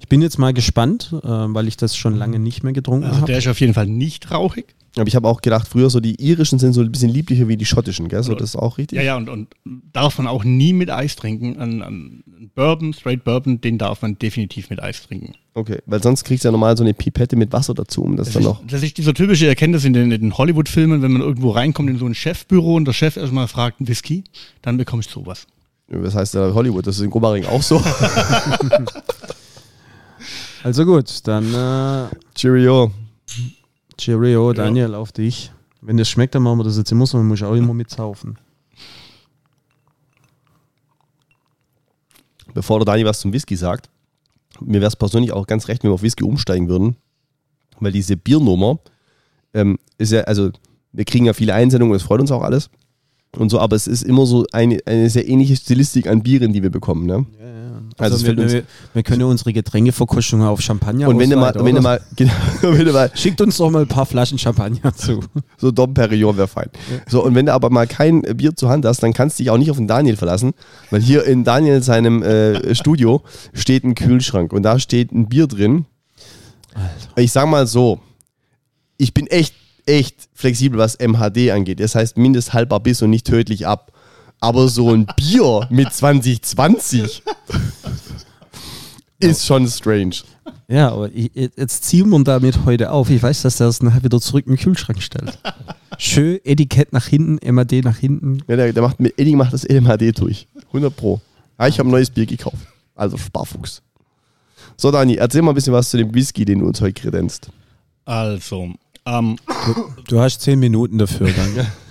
ich 0.00 0.08
bin 0.08 0.22
jetzt 0.22 0.38
mal 0.38 0.52
gespannt, 0.52 1.10
äh, 1.12 1.18
weil 1.28 1.68
ich 1.68 1.76
das 1.76 1.96
schon 1.96 2.16
lange 2.16 2.38
nicht 2.38 2.62
mehr 2.62 2.72
getrunken 2.72 3.04
Also 3.06 3.16
habe. 3.18 3.26
der 3.26 3.38
ist 3.38 3.48
auf 3.48 3.60
jeden 3.60 3.74
Fall 3.74 3.86
nicht 3.86 4.30
rauchig. 4.30 4.74
Aber 4.98 5.06
ich 5.08 5.14
habe 5.14 5.28
auch 5.28 5.42
gedacht, 5.42 5.68
früher 5.68 5.90
so 5.90 6.00
die 6.00 6.14
irischen 6.26 6.58
sind 6.58 6.72
so 6.72 6.80
ein 6.80 6.90
bisschen 6.90 7.10
lieblicher 7.10 7.48
wie 7.48 7.58
die 7.58 7.66
schottischen, 7.66 8.08
gell? 8.08 8.22
So, 8.22 8.34
das 8.34 8.50
ist 8.50 8.56
auch 8.56 8.78
richtig. 8.78 8.96
Ja, 8.96 9.02
ja, 9.02 9.16
und, 9.18 9.28
und 9.28 9.48
darf 9.92 10.16
man 10.16 10.26
auch 10.26 10.42
nie 10.42 10.72
mit 10.72 10.90
Eis 10.90 11.16
trinken. 11.16 11.58
Ein, 11.58 11.82
ein 11.82 12.24
Bourbon, 12.54 12.94
Straight 12.94 13.22
Bourbon, 13.22 13.60
den 13.60 13.76
darf 13.76 14.00
man 14.00 14.18
definitiv 14.18 14.70
mit 14.70 14.82
Eis 14.82 15.02
trinken. 15.06 15.34
Okay, 15.52 15.80
weil 15.84 16.02
sonst 16.02 16.24
kriegst 16.24 16.44
du 16.44 16.48
ja 16.48 16.52
normal 16.52 16.78
so 16.78 16.82
eine 16.82 16.94
Pipette 16.94 17.36
mit 17.36 17.52
Wasser 17.52 17.74
dazu, 17.74 18.04
um 18.04 18.16
das, 18.16 18.28
Das 18.28 18.34
dann 18.34 18.42
ist, 18.44 18.48
noch. 18.48 18.66
das 18.66 18.82
ist 18.82 18.96
dieser 18.96 19.12
typische 19.12 19.46
Erkenntnis 19.46 19.84
in 19.84 19.92
den, 19.92 20.10
in 20.10 20.20
den 20.22 20.38
Hollywood-Filmen, 20.38 21.02
wenn 21.02 21.12
man 21.12 21.20
irgendwo 21.20 21.50
reinkommt 21.50 21.90
in 21.90 21.98
so 21.98 22.06
ein 22.06 22.14
Chefbüro 22.14 22.76
und 22.76 22.86
der 22.86 22.94
Chef 22.94 23.18
erstmal 23.18 23.48
fragt, 23.48 23.82
ein 23.82 23.88
Whisky, 23.88 24.24
dann 24.62 24.78
bekommst 24.78 25.10
du 25.14 25.20
sowas. 25.20 25.46
Was 25.88 26.14
heißt 26.14 26.34
ja 26.34 26.54
Hollywood? 26.54 26.86
Das 26.86 26.96
ist 26.96 27.02
in 27.02 27.10
Gomaring 27.10 27.44
auch 27.44 27.62
so. 27.62 27.82
Also 30.66 30.84
gut, 30.84 31.20
dann 31.28 31.54
äh, 31.54 32.08
Cheerio. 32.34 32.90
Cheerio, 33.96 34.52
Daniel, 34.52 34.96
auf 34.96 35.12
dich. 35.12 35.52
Wenn 35.80 35.96
das 35.96 36.08
schmeckt, 36.08 36.34
dann 36.34 36.42
machen 36.42 36.58
wir 36.58 36.64
das 36.64 36.76
jetzt 36.76 36.90
immer 36.90 37.06
so, 37.06 37.18
man 37.18 37.28
muss 37.28 37.40
auch 37.44 37.54
immer 37.54 37.72
mitzaufen. 37.72 38.36
Bevor 42.52 42.80
der 42.80 42.86
Daniel 42.86 43.06
was 43.06 43.20
zum 43.20 43.32
Whisky 43.32 43.54
sagt, 43.54 43.88
mir 44.58 44.80
wäre 44.80 44.88
es 44.88 44.96
persönlich 44.96 45.30
auch 45.30 45.46
ganz 45.46 45.68
recht, 45.68 45.84
wenn 45.84 45.90
wir 45.90 45.94
auf 45.94 46.02
Whisky 46.02 46.24
umsteigen 46.24 46.68
würden, 46.68 46.96
weil 47.78 47.92
diese 47.92 48.16
Biernummer 48.16 48.80
ähm, 49.54 49.78
ist 49.98 50.10
ja, 50.10 50.22
also 50.22 50.50
wir 50.90 51.04
kriegen 51.04 51.26
ja 51.26 51.32
viele 51.32 51.54
Einsendungen, 51.54 51.92
das 51.92 52.02
freut 52.02 52.20
uns 52.20 52.32
auch 52.32 52.42
alles 52.42 52.70
und 53.36 53.50
so, 53.50 53.60
aber 53.60 53.76
es 53.76 53.86
ist 53.86 54.02
immer 54.02 54.26
so 54.26 54.44
eine, 54.50 54.80
eine 54.84 55.10
sehr 55.10 55.28
ähnliche 55.28 55.54
Stilistik 55.54 56.08
an 56.08 56.24
Bieren, 56.24 56.52
die 56.52 56.64
wir 56.64 56.70
bekommen. 56.70 57.06
Ne? 57.06 57.24
Also, 57.98 58.16
Also 58.16 58.26
wir, 58.26 58.50
wir, 58.50 58.62
wir 58.92 59.02
können 59.02 59.22
unsere 59.22 59.52
Getränkeverkostung 59.52 60.42
auf 60.42 60.60
Champagner 60.60 61.08
und 61.08 61.18
wenn 61.18 61.30
du 61.30 61.36
mal, 61.36 61.54
wenn 61.54 61.74
oder? 61.74 61.82
mal, 61.82 62.00
genau, 62.16 62.32
wenn 62.62 62.84
du 62.84 62.92
mal 62.92 63.10
Schickt 63.14 63.40
uns 63.40 63.56
doch 63.56 63.70
mal 63.70 63.82
ein 63.82 63.88
paar 63.88 64.06
Flaschen 64.06 64.38
Champagner 64.38 64.94
zu. 64.94 65.20
so 65.58 65.70
Dom 65.70 65.94
Perignon 65.94 66.36
wäre 66.36 66.48
fein. 66.48 66.68
So, 67.08 67.24
und 67.24 67.34
wenn 67.34 67.46
du 67.46 67.52
aber 67.52 67.70
mal 67.70 67.86
kein 67.86 68.22
Bier 68.22 68.54
zur 68.54 68.68
Hand 68.68 68.84
hast, 68.84 69.02
dann 69.02 69.12
kannst 69.12 69.38
du 69.38 69.42
dich 69.42 69.50
auch 69.50 69.58
nicht 69.58 69.70
auf 69.70 69.76
den 69.76 69.88
Daniel 69.88 70.16
verlassen, 70.16 70.52
weil 70.90 71.00
hier 71.00 71.24
in 71.24 71.44
Daniel 71.44 71.82
seinem 71.82 72.22
äh, 72.22 72.74
Studio 72.74 73.22
steht 73.52 73.84
ein 73.84 73.94
Kühlschrank 73.94 74.52
und 74.52 74.62
da 74.62 74.78
steht 74.78 75.12
ein 75.12 75.28
Bier 75.28 75.46
drin. 75.46 75.86
Ich 77.16 77.32
sag 77.32 77.46
mal 77.48 77.66
so, 77.66 78.00
ich 78.98 79.14
bin 79.14 79.26
echt, 79.26 79.54
echt 79.86 80.28
flexibel, 80.34 80.78
was 80.78 80.98
MHD 80.98 81.50
angeht. 81.50 81.80
Das 81.80 81.94
heißt 81.94 82.16
mindesthaltbar 82.16 82.80
bis 82.80 83.02
und 83.02 83.10
nicht 83.10 83.26
tödlich 83.26 83.66
ab. 83.66 83.92
Aber 84.40 84.68
so 84.68 84.92
ein 84.92 85.06
Bier 85.16 85.66
mit 85.70 85.92
2020 85.92 87.22
ist 89.18 89.46
schon 89.46 89.66
strange. 89.68 90.16
Ja, 90.68 90.92
aber 90.92 91.10
ich, 91.12 91.30
jetzt 91.34 91.84
ziehen 91.84 92.10
wir 92.10 92.22
damit 92.24 92.64
heute 92.64 92.90
auf. 92.90 93.08
Ich 93.10 93.22
weiß, 93.22 93.42
dass 93.42 93.56
der 93.56 93.68
es 93.68 93.82
nachher 93.82 94.02
wieder 94.04 94.20
zurück 94.20 94.46
im 94.46 94.56
Kühlschrank 94.56 95.00
stellt. 95.00 95.38
Schön 95.98 96.38
Etikett 96.44 96.92
nach 96.92 97.06
hinten, 97.06 97.38
MAD 97.54 97.84
nach 97.84 97.96
hinten. 97.96 98.42
Ja, 98.48 98.56
der, 98.56 98.72
der 98.72 98.82
macht 98.82 99.00
mit 99.00 99.18
Edding 99.18 99.36
macht 99.36 99.52
das 99.52 99.64
LMHD 99.64 100.18
durch. 100.18 100.48
100 100.68 100.94
Pro. 100.94 101.20
Ja, 101.58 101.68
ich 101.68 101.78
habe 101.78 101.88
ein 101.88 101.92
neues 101.92 102.10
Bier 102.10 102.26
gekauft. 102.26 102.58
Also 102.94 103.16
Sparfuchs. 103.16 103.82
So, 104.76 104.90
Dani, 104.90 105.14
erzähl 105.14 105.42
mal 105.42 105.52
ein 105.52 105.54
bisschen 105.54 105.72
was 105.72 105.88
zu 105.88 105.96
dem 105.96 106.12
Whisky, 106.14 106.44
den 106.44 106.58
du 106.58 106.66
uns 106.66 106.80
heute 106.80 107.00
kredenzt. 107.00 107.48
Also, 108.04 108.74
ähm, 109.06 109.36
Du 110.08 110.20
hast 110.20 110.42
zehn 110.42 110.58
Minuten 110.58 110.98
dafür 110.98 111.30
dann. 111.32 111.66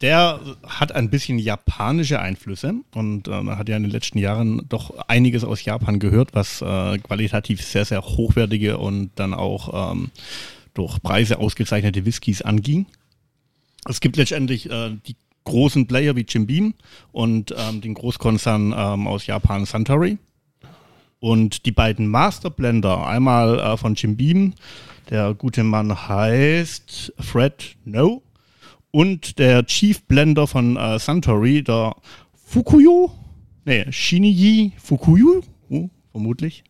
der 0.00 0.40
hat 0.66 0.92
ein 0.92 1.10
bisschen 1.10 1.38
japanische 1.38 2.20
Einflüsse 2.20 2.74
und 2.94 3.28
äh, 3.28 3.32
hat 3.32 3.68
ja 3.68 3.76
in 3.76 3.82
den 3.82 3.92
letzten 3.92 4.18
Jahren 4.18 4.62
doch 4.68 4.96
einiges 5.08 5.44
aus 5.44 5.64
Japan 5.64 5.98
gehört, 5.98 6.34
was 6.34 6.62
äh, 6.62 6.98
qualitativ 6.98 7.62
sehr, 7.62 7.84
sehr 7.84 8.02
hochwertige 8.02 8.78
und 8.78 9.10
dann 9.16 9.34
auch 9.34 9.92
ähm, 9.92 10.10
durch 10.74 11.02
Preise 11.02 11.38
ausgezeichnete 11.38 12.04
Whiskys 12.04 12.42
anging. 12.42 12.86
Es 13.88 14.00
gibt 14.00 14.16
letztendlich 14.16 14.70
äh, 14.70 14.96
die 15.06 15.16
großen 15.44 15.86
Player 15.86 16.14
wie 16.14 16.26
Jim 16.28 16.46
Beam 16.46 16.74
und 17.10 17.54
ähm, 17.56 17.80
den 17.80 17.94
Großkonzern 17.94 18.74
ähm, 18.76 19.06
aus 19.06 19.26
Japan 19.26 19.64
Suntory. 19.64 20.18
Und 21.20 21.66
die 21.66 21.72
beiden 21.72 22.06
Masterblender, 22.06 23.06
einmal 23.06 23.58
äh, 23.58 23.76
von 23.76 23.94
Jim 23.94 24.16
Beam, 24.16 24.54
der 25.10 25.34
gute 25.34 25.64
Mann 25.64 26.08
heißt 26.08 27.14
Fred 27.18 27.76
No, 27.84 28.22
und 28.98 29.38
der 29.38 29.64
Chief 29.64 30.02
Blender 30.02 30.48
von 30.48 30.76
äh, 30.76 30.98
Suntory, 30.98 31.62
der 31.62 31.94
Fukuyo, 32.34 33.12
nee, 33.64 33.86
Shinichi 33.92 34.72
Fukuyo, 34.76 35.40
oh, 35.70 35.88
vermutlich. 36.10 36.64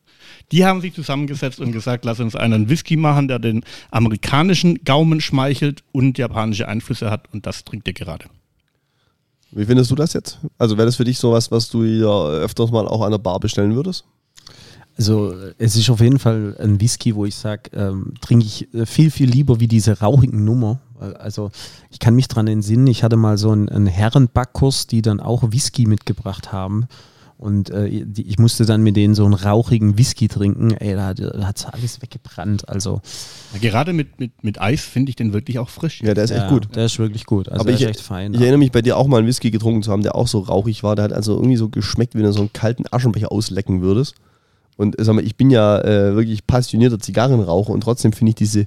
Die 0.53 0.67
haben 0.67 0.83
sich 0.83 0.93
zusammengesetzt 0.93 1.59
und 1.59 1.73
gesagt, 1.73 2.05
lass 2.05 2.21
uns 2.21 2.37
einen 2.37 2.69
Whisky 2.69 2.99
machen, 2.99 3.29
der 3.29 3.39
den 3.39 3.65
amerikanischen 3.91 4.85
Gaumen 4.85 5.23
schmeichelt 5.23 5.85
und 5.91 6.19
japanische 6.19 6.69
Einflüsse 6.69 7.11
hat 7.11 7.33
und 7.33 7.47
das 7.47 7.65
trinkt 7.65 7.89
er 7.89 7.95
gerade. 7.95 8.27
Wie 9.51 9.65
findest 9.65 9.91
du 9.91 9.95
das 9.95 10.13
jetzt? 10.13 10.39
Also 10.59 10.77
wäre 10.77 10.85
das 10.85 10.97
für 10.97 11.05
dich 11.05 11.19
sowas, 11.19 11.51
was 11.51 11.71
du 11.71 11.83
ja 11.83 12.27
öfters 12.27 12.71
mal 12.71 12.87
auch 12.87 13.01
an 13.01 13.13
der 13.13 13.19
Bar 13.19 13.41
bestellen 13.41 13.75
würdest? 13.75 14.05
Also 14.99 15.33
es 15.59 15.77
ist 15.77 15.89
auf 15.91 16.01
jeden 16.01 16.19
Fall 16.19 16.57
ein 16.59 16.81
Whisky, 16.81 17.15
wo 17.15 17.25
ich 17.25 17.37
sage, 17.37 17.71
ähm, 17.73 18.15
trinke 18.21 18.45
ich 18.45 18.75
äh, 18.75 18.85
viel, 18.85 19.11
viel 19.13 19.31
lieber 19.31 19.61
wie 19.61 19.69
diese 19.69 20.01
rauchigen 20.01 20.45
Nummer. 20.45 20.81
Äh, 21.01 21.15
Also 21.15 21.51
ich 21.91 22.01
kann 22.01 22.17
mich 22.17 22.27
dran 22.27 22.49
entsinnen, 22.49 22.89
ich 22.89 23.05
hatte 23.05 23.17
mal 23.17 23.39
so 23.39 23.53
einen, 23.53 23.69
einen 23.69 23.87
Herrenbackkurs, 23.87 24.89
die 24.89 25.01
dann 25.01 25.21
auch 25.21 25.53
Whisky 25.53 25.87
mitgebracht 25.87 26.51
haben. 26.53 26.89
Und 27.37 27.71
äh, 27.71 28.05
die, 28.05 28.27
ich 28.27 28.41
musste 28.41 28.67
dann 28.67 28.83
mit 28.83 28.97
denen 28.97 29.15
so 29.15 29.25
einen 29.25 29.35
rauchigen 29.35 29.97
Whisky 29.97 30.27
trinken. 30.27 30.73
Ey, 30.73 30.97
da, 30.97 31.15
da 31.15 31.47
hat 31.47 31.73
alles 31.73 32.03
weggebrannt. 32.03 32.69
Also 32.69 33.01
Ja, 33.53 33.61
gerade 33.61 33.93
mit, 33.93 34.19
mit, 34.19 34.43
mit 34.43 34.61
Eis 34.61 34.81
finde 34.81 35.11
ich 35.11 35.17
den 35.17 35.33
wirklich 35.33 35.61
auch 35.61 35.69
frisch. 35.69 36.03
Ja, 36.03 36.15
der 36.15 36.25
ist 36.25 36.33
echt 36.33 36.43
ja, 36.43 36.49
gut. 36.49 36.75
Der 36.75 36.87
ist 36.87 36.99
wirklich 36.99 37.27
gut. 37.27 37.49
Also 37.49 37.61
Aber 37.61 37.71
ich, 37.71 37.81
ist 37.81 37.89
echt 37.89 38.01
fein. 38.01 38.35
ich 38.35 38.41
erinnere 38.41 38.59
mich 38.59 38.73
bei 38.73 38.83
dir 38.83 38.97
auch 38.97 39.07
mal 39.07 39.19
einen 39.19 39.29
Whisky 39.29 39.53
getrunken 39.53 39.85
zu 39.85 39.93
haben, 39.93 40.03
der 40.03 40.17
auch 40.17 40.27
so 40.27 40.41
rauchig 40.41 40.83
war. 40.83 40.97
Der 40.97 41.05
hat 41.05 41.13
also 41.13 41.37
irgendwie 41.37 41.57
so 41.57 41.69
geschmeckt, 41.69 42.15
wie 42.15 42.19
wenn 42.19 42.27
du 42.27 42.33
so 42.33 42.41
einen 42.41 42.53
kalten 42.53 42.87
Aschenbecher 42.91 43.31
auslecken 43.31 43.83
würdest. 43.83 44.17
Und 44.79 44.99
äh, 44.99 45.05
sag 45.05 45.15
mal, 45.15 45.25
ich 45.25 45.37
bin 45.37 45.51
ja 45.51 45.81
äh, 45.81 46.15
wirklich 46.15 46.47
passionierter 46.47 47.01
Zigarrenraucher 47.01 47.73
und 47.73 47.83
trotzdem 47.83 48.13
finde 48.13 48.31
ich 48.31 48.37
diese 48.37 48.65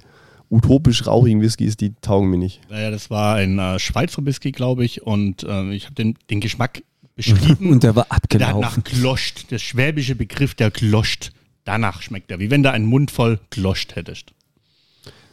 utopisch 0.50 1.06
rauchigen 1.06 1.40
Whiskys, 1.40 1.78
die 1.78 1.94
taugen 2.02 2.28
mir 2.28 2.36
nicht. 2.36 2.60
Naja, 2.68 2.90
das 2.90 3.08
war 3.08 3.36
ein 3.36 3.58
äh, 3.58 3.78
Schweizer 3.78 4.24
Whisky, 4.24 4.52
glaube 4.52 4.84
ich, 4.84 5.02
und 5.02 5.42
äh, 5.42 5.72
ich 5.72 5.86
habe 5.86 5.94
den, 5.94 6.18
den 6.28 6.40
Geschmack 6.40 6.82
beschrieben. 7.16 7.70
Und 7.72 7.82
der 7.82 7.96
war 7.96 8.06
der 8.30 8.48
hat 8.48 8.60
nach 8.60 8.76
abgelaufen. 8.76 8.84
gloscht. 8.84 9.50
Der 9.50 9.58
schwäbische 9.58 10.14
Begriff, 10.14 10.54
der 10.54 10.70
gloscht. 10.70 11.32
Danach 11.64 12.02
schmeckt 12.02 12.30
er, 12.30 12.38
wie 12.38 12.50
wenn 12.50 12.62
du 12.62 12.70
einen 12.70 12.86
Mund 12.86 13.10
voll 13.10 13.38
gloscht 13.50 13.96
hättest. 13.96 14.32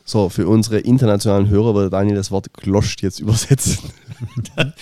So, 0.05 0.29
für 0.29 0.47
unsere 0.47 0.79
internationalen 0.79 1.49
Hörer 1.49 1.75
würde 1.75 1.89
Daniel 1.89 2.15
das 2.15 2.31
Wort 2.31 2.53
gloscht 2.53 3.01
jetzt 3.01 3.19
übersetzen. 3.19 3.77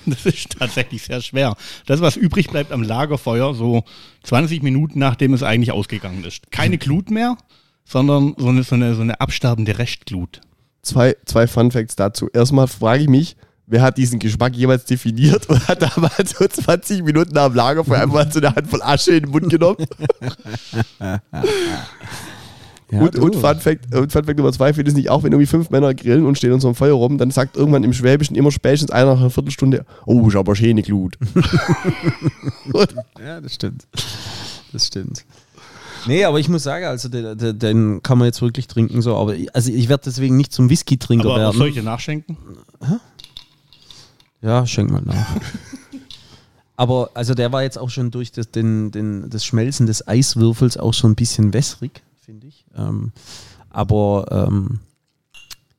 Das 0.06 0.26
ist 0.26 0.58
tatsächlich 0.58 1.02
sehr 1.02 1.20
schwer. 1.20 1.56
Das, 1.86 2.00
was 2.00 2.16
übrig 2.16 2.48
bleibt 2.48 2.72
am 2.72 2.82
Lagerfeuer, 2.82 3.54
so 3.54 3.84
20 4.24 4.62
Minuten 4.62 4.98
nachdem 4.98 5.34
es 5.34 5.42
eigentlich 5.42 5.72
ausgegangen 5.72 6.24
ist. 6.24 6.50
Keine 6.50 6.78
Glut 6.78 7.10
mehr, 7.10 7.36
sondern 7.84 8.34
so 8.38 8.48
eine, 8.48 8.62
so 8.62 8.74
eine, 8.74 8.94
so 8.94 9.02
eine 9.02 9.20
absterbende 9.20 9.78
Restglut. 9.78 10.40
Zwei, 10.82 11.16
zwei 11.26 11.46
Fun 11.46 11.70
Facts 11.70 11.96
dazu. 11.96 12.28
Erstmal 12.32 12.66
frage 12.66 13.02
ich 13.02 13.08
mich, 13.08 13.36
wer 13.66 13.82
hat 13.82 13.98
diesen 13.98 14.18
Geschmack 14.18 14.54
jemals 14.56 14.84
definiert 14.84 15.48
und 15.48 15.68
hat 15.68 15.82
damals 15.82 16.30
so 16.30 16.46
20 16.46 17.02
Minuten 17.02 17.36
am 17.36 17.54
Lagerfeuer 17.54 18.02
einfach 18.02 18.14
mal 18.14 18.32
so 18.32 18.40
eine 18.40 18.54
Handvoll 18.54 18.82
Asche 18.82 19.12
in 19.12 19.24
den 19.24 19.30
Mund 19.30 19.50
genommen? 19.50 19.86
Ja, 22.90 23.00
und, 23.00 23.14
du. 23.14 23.22
und, 23.22 23.36
Fun 23.36 23.60
Fact, 23.60 23.94
und 23.94 24.12
Fun 24.12 24.24
Fact 24.24 24.38
Nummer 24.38 24.52
zwei, 24.52 24.72
finde 24.72 24.90
ich 24.90 24.96
nicht 24.96 25.10
auch, 25.10 25.22
wenn 25.22 25.32
irgendwie 25.32 25.46
fünf 25.46 25.70
Männer 25.70 25.94
grillen 25.94 26.26
und 26.26 26.36
stehen 26.36 26.52
um 26.52 26.60
so 26.60 26.68
einem 26.68 26.74
Feuer 26.74 26.94
rum, 26.94 27.18
dann 27.18 27.30
sagt 27.30 27.56
irgendwann 27.56 27.84
im 27.84 27.92
Schwäbischen 27.92 28.36
immer 28.36 28.50
spätestens 28.50 28.90
einer 28.90 29.14
nach 29.14 29.20
einer 29.20 29.30
Viertelstunde, 29.30 29.84
oh, 30.06 30.28
ist 30.28 30.36
aber 30.36 30.56
schöne 30.56 30.82
Glut. 30.82 31.16
Ja, 33.24 33.40
das 33.40 33.54
stimmt. 33.54 33.86
Das 34.72 34.86
stimmt. 34.86 35.24
Nee, 36.06 36.24
aber 36.24 36.40
ich 36.40 36.48
muss 36.48 36.62
sagen, 36.62 36.86
also 36.86 37.08
den, 37.08 37.58
den, 37.58 38.02
kann 38.02 38.18
man 38.18 38.26
jetzt 38.26 38.40
wirklich 38.40 38.66
trinken, 38.66 39.02
so, 39.02 39.16
aber 39.16 39.34
ich, 39.34 39.54
also 39.54 39.70
ich 39.70 39.88
werde 39.88 40.04
deswegen 40.06 40.36
nicht 40.36 40.52
zum 40.52 40.70
Whisky-Trinker 40.70 41.28
Aber 41.28 41.38
werden. 41.38 41.58
soll 41.58 41.68
ich 41.68 41.74
dir 41.74 41.82
nachschenken? 41.82 42.36
Ja, 44.40 44.66
schenk 44.66 44.90
mal 44.90 45.02
nach. 45.02 45.36
aber 46.76 47.10
also 47.14 47.34
der 47.34 47.52
war 47.52 47.62
jetzt 47.62 47.78
auch 47.78 47.90
schon 47.90 48.10
durch 48.10 48.32
das, 48.32 48.50
den, 48.50 48.90
den, 48.90 49.28
das 49.28 49.44
Schmelzen 49.44 49.86
des 49.86 50.08
Eiswürfels 50.08 50.78
auch 50.78 50.94
schon 50.94 51.12
ein 51.12 51.16
bisschen 51.16 51.52
wässrig, 51.52 52.02
finde 52.30 52.46
ich. 52.46 52.64
Ähm, 52.76 53.10
aber 53.70 54.26
ähm, 54.30 54.78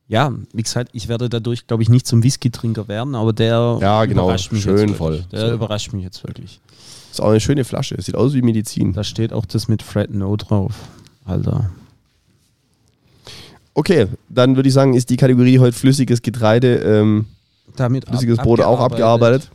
ja, 0.09 0.33
wie 0.53 0.63
gesagt, 0.63 0.89
ich 0.91 1.07
werde 1.07 1.29
dadurch, 1.29 1.65
glaube 1.67 1.81
ich, 1.83 1.87
nicht 1.89 2.05
zum 2.05 2.23
Whisky-Trinker 2.23 2.89
werden, 2.89 3.15
aber 3.15 3.31
der 3.31 3.77
Ja, 3.79 4.03
genau. 4.03 4.25
überrascht 4.25 4.51
mich 4.51 4.63
Schön 4.63 4.71
jetzt 4.73 4.79
wirklich. 4.81 4.97
voll. 4.97 5.25
Der 5.31 5.47
So. 5.47 5.53
überrascht 5.53 5.93
mich 5.93 6.03
jetzt 6.03 6.23
wirklich. 6.27 6.59
Ist 7.09 7.21
auch 7.21 7.29
eine 7.29 7.39
schöne 7.39 7.63
Flasche, 7.63 8.01
sieht 8.01 8.15
aus 8.15 8.33
wie 8.33 8.41
Medizin. 8.41 8.91
Da 8.91 9.03
steht 9.05 9.31
auch 9.31 9.45
das 9.45 9.69
mit 9.69 9.81
Fred 9.81 10.13
No 10.13 10.35
drauf. 10.35 10.73
Alter. 11.25 11.69
Okay, 13.73 14.07
dann 14.27 14.57
würde 14.57 14.67
ich 14.67 14.73
sagen, 14.73 14.93
ist 14.93 15.09
die 15.09 15.15
Kategorie 15.17 15.59
heute 15.59 15.77
flüssiges 15.77 16.21
Getreide, 16.21 16.75
ähm, 16.79 17.25
Damit 17.77 18.05
flüssiges 18.09 18.39
ab- 18.39 18.45
Brot 18.45 18.59
auch 18.59 18.79
abgearbeitet. 18.81 19.49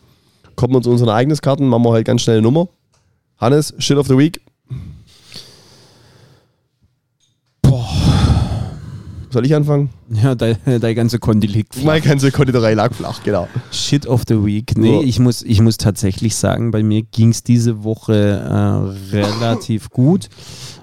Kommen 0.55 0.73
wir 0.73 0.81
zu 0.81 0.91
unseren 0.91 1.09
Ereigniskarten, 1.09 1.69
machen 1.69 1.83
wir 1.85 1.91
heute 1.91 2.05
ganz 2.05 2.23
schnell 2.23 2.37
eine 2.39 2.43
Nummer. 2.43 2.69
Hannes, 3.39 3.75
Shit 3.79 3.99
of 3.99 4.07
the 4.07 4.17
Week. 4.17 4.41
Soll 9.31 9.45
ich 9.45 9.55
anfangen? 9.55 9.91
Ja, 10.11 10.35
deine 10.35 10.57
dein 10.81 10.95
ganze 10.95 11.19
Konti 11.19 11.47
liegt 11.47 11.75
flach. 11.75 11.85
Meine 11.85 12.01
ganze 12.01 12.31
Konditorei 12.31 12.75
lag 12.75 12.95
flach, 12.95 13.23
genau. 13.25 13.49
Shit 13.73 14.07
of 14.07 14.23
the 14.29 14.45
Week. 14.45 14.79
Nee, 14.79 15.01
Ja. 15.01 15.03
ich, 15.03 15.19
muss, 15.19 15.43
ich 15.43 15.61
muss 15.61 15.77
tatsächlich 15.79 16.37
sagen, 16.37 16.71
bei 16.71 16.83
mir 16.83 17.03
ging 17.03 17.31
es 17.31 17.43
diese 17.43 17.83
Woche 17.85 18.15
äh, 18.15 19.17
relativ 19.17 19.91
gut. 19.91 20.29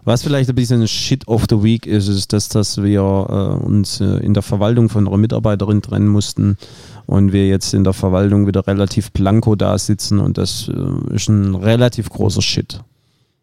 Was 0.06 0.24
vielleicht 0.24 0.50
ein 0.50 0.56
bisschen 0.56 0.86
Shit 0.88 1.28
of 1.30 1.46
the 1.50 1.64
Week 1.64 1.86
ist, 1.86 2.10
ist, 2.10 2.34
dass, 2.34 2.50
dass 2.50 2.84
wir 2.84 3.00
äh, 3.00 3.64
uns 3.66 4.02
äh, 4.02 4.18
in 4.18 4.34
der 4.34 4.44
Verwaltung 4.44 4.90
von 4.90 5.08
einer 5.08 5.18
Mitarbeiterin 5.18 5.82
trennen 5.82 6.10
mussten 6.10 6.58
und 7.06 7.32
wir 7.32 7.48
jetzt 7.48 7.74
in 7.74 7.86
der 7.86 7.94
Verwaltung 7.94 8.46
wieder 8.46 8.68
relativ 8.68 9.12
blanko 9.14 9.56
da 9.56 9.78
sitzen 9.78 10.20
und 10.20 10.38
das 10.38 10.70
äh, 10.70 11.16
ist 11.16 11.30
ein 11.30 11.56
relativ 11.56 12.10
großer 12.10 12.42
Shit. 12.42 12.82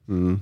Mhm. 0.06 0.40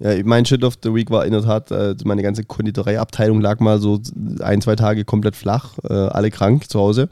Ja, 0.00 0.12
mein 0.24 0.44
Shit 0.44 0.62
of 0.62 0.78
the 0.82 0.94
Week 0.94 1.10
war 1.10 1.26
in 1.26 1.32
der 1.32 1.42
Tat, 1.42 1.70
äh, 1.70 1.94
meine 2.04 2.22
ganze 2.22 2.44
Konditoreiabteilung 2.44 3.40
lag 3.40 3.58
mal 3.58 3.80
so 3.80 4.00
ein, 4.40 4.60
zwei 4.60 4.76
Tage 4.76 5.04
komplett 5.04 5.34
flach, 5.34 5.76
äh, 5.88 5.92
alle 5.92 6.30
krank 6.30 6.70
zu 6.70 6.78
Hause. 6.78 7.08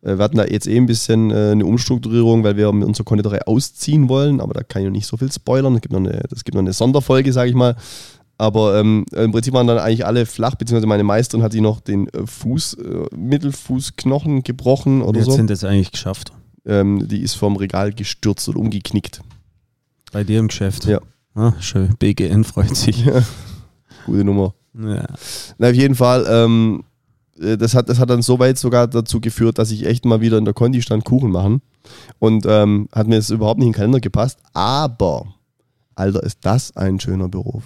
Äh, 0.00 0.16
wir 0.16 0.24
hatten 0.24 0.38
da 0.38 0.44
jetzt 0.44 0.66
eh 0.66 0.76
ein 0.76 0.86
bisschen 0.86 1.30
eine 1.30 1.66
Umstrukturierung, 1.66 2.42
weil 2.42 2.56
wir 2.56 2.72
mit 2.72 2.88
unserer 2.88 3.04
Konditorei 3.04 3.42
ausziehen 3.42 4.08
wollen, 4.08 4.40
aber 4.40 4.54
da 4.54 4.62
kann 4.62 4.82
ich 4.82 4.86
noch 4.86 4.92
nicht 4.92 5.06
so 5.06 5.18
viel 5.18 5.30
spoilern. 5.30 5.74
Es 5.74 5.82
gibt 5.82 5.92
noch 5.92 6.00
eine, 6.00 6.22
gibt 6.28 6.54
noch 6.54 6.60
eine 6.60 6.72
Sonderfolge, 6.72 7.32
sage 7.32 7.50
ich 7.50 7.56
mal. 7.56 7.76
Aber 8.38 8.80
ähm, 8.80 9.04
im 9.12 9.30
Prinzip 9.30 9.52
waren 9.52 9.66
dann 9.66 9.78
eigentlich 9.78 10.04
alle 10.04 10.26
flach, 10.26 10.54
beziehungsweise 10.54 10.88
meine 10.88 11.04
Meisterin 11.04 11.44
hat 11.44 11.52
sie 11.52 11.60
noch 11.60 11.80
den 11.80 12.08
Fuß, 12.24 12.74
äh, 12.74 13.14
Mittelfußknochen 13.14 14.42
gebrochen 14.42 15.02
oder 15.02 15.18
Jetzt 15.18 15.26
so. 15.26 15.32
sind 15.32 15.50
das 15.50 15.62
eigentlich 15.64 15.92
geschafft. 15.92 16.32
Ähm, 16.64 17.06
die 17.06 17.20
ist 17.20 17.34
vom 17.34 17.56
Regal 17.56 17.92
gestürzt 17.92 18.48
und 18.48 18.56
umgeknickt. 18.56 19.20
Bei 20.12 20.24
dir 20.24 20.40
im 20.40 20.48
Geschäft. 20.48 20.86
Ja. 20.86 21.00
Ah, 21.34 21.52
schön. 21.60 21.96
BGN 21.98 22.44
freut 22.44 22.76
sich. 22.76 23.04
Gute 24.06 24.24
Nummer. 24.24 24.54
Ja. 24.74 25.06
Na, 25.58 25.68
auf 25.68 25.74
jeden 25.74 25.94
Fall, 25.94 26.26
ähm, 26.28 26.84
äh, 27.40 27.56
das, 27.56 27.74
hat, 27.74 27.88
das 27.88 27.98
hat 27.98 28.10
dann 28.10 28.22
so 28.22 28.38
weit 28.38 28.58
sogar 28.58 28.86
dazu 28.86 29.20
geführt, 29.20 29.58
dass 29.58 29.70
ich 29.70 29.86
echt 29.86 30.04
mal 30.04 30.20
wieder 30.20 30.38
in 30.38 30.44
der 30.44 30.54
Kondi 30.54 30.82
stand 30.82 31.04
Kuchen 31.04 31.30
machen. 31.30 31.62
Und 32.18 32.44
ähm, 32.46 32.88
hat 32.92 33.06
mir 33.06 33.16
das 33.16 33.30
überhaupt 33.30 33.58
nicht 33.58 33.66
in 33.66 33.72
den 33.72 33.76
Kalender 33.76 34.00
gepasst. 34.00 34.38
Aber, 34.52 35.34
Alter, 35.94 36.22
ist 36.22 36.38
das 36.42 36.76
ein 36.76 37.00
schöner 37.00 37.28
Beruf. 37.28 37.64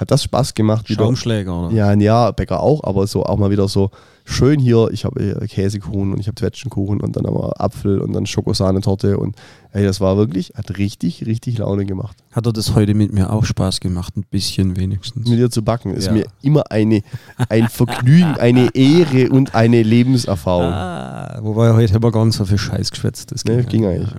Hat 0.00 0.10
das 0.10 0.22
Spaß 0.24 0.54
gemacht? 0.54 0.88
wieder? 0.88 1.04
Schaumschläger, 1.04 1.66
oder? 1.66 1.74
Ja, 1.76 1.92
ja, 1.92 2.30
Bäcker 2.30 2.60
auch, 2.60 2.82
aber 2.84 3.06
so 3.06 3.22
auch 3.24 3.36
mal 3.36 3.50
wieder 3.50 3.68
so 3.68 3.90
schön 4.24 4.58
hier. 4.58 4.88
Ich 4.92 5.04
habe 5.04 5.20
äh, 5.20 5.46
Käsekuchen 5.46 6.14
und 6.14 6.20
ich 6.20 6.26
habe 6.26 6.36
Zwetschgenkuchen 6.36 7.00
und 7.02 7.16
dann 7.16 7.26
haben 7.26 7.34
wir 7.36 7.60
Apfel 7.60 8.00
und 8.00 8.14
dann 8.14 8.24
Schokosahnetorte 8.24 9.18
und 9.18 9.36
ey, 9.72 9.84
das 9.84 10.00
war 10.00 10.16
wirklich, 10.16 10.52
hat 10.56 10.78
richtig, 10.78 11.26
richtig 11.26 11.58
Laune 11.58 11.84
gemacht. 11.84 12.16
Hat 12.32 12.46
er 12.46 12.52
das 12.54 12.74
heute 12.74 12.94
mit 12.94 13.12
mir 13.12 13.30
auch 13.30 13.44
Spaß 13.44 13.80
gemacht? 13.80 14.16
Ein 14.16 14.24
bisschen 14.30 14.76
wenigstens. 14.76 15.28
Mit 15.28 15.38
dir 15.38 15.50
zu 15.50 15.62
backen 15.62 15.92
ist 15.94 16.06
Ja. 16.06 16.12
mir 16.12 16.24
immer 16.40 16.70
eine, 16.70 17.02
ein 17.50 17.68
Vergnügen, 17.68 18.34
eine 18.38 18.74
Ehre 18.74 19.28
und 19.30 19.54
eine 19.54 19.82
Lebenserfahrung. 19.82 20.72
Ah, 20.72 21.40
wobei 21.42 21.74
heute 21.74 21.92
haben 21.92 22.02
wir 22.02 22.10
gar 22.10 22.24
nicht 22.24 22.36
so 22.36 22.46
viel 22.46 22.56
Scheiß 22.58 22.90
geschwätzt. 22.90 23.32
Das 23.32 23.44
Nee, 23.44 23.62
ging 23.64 23.84
eigentlich. 23.84 24.10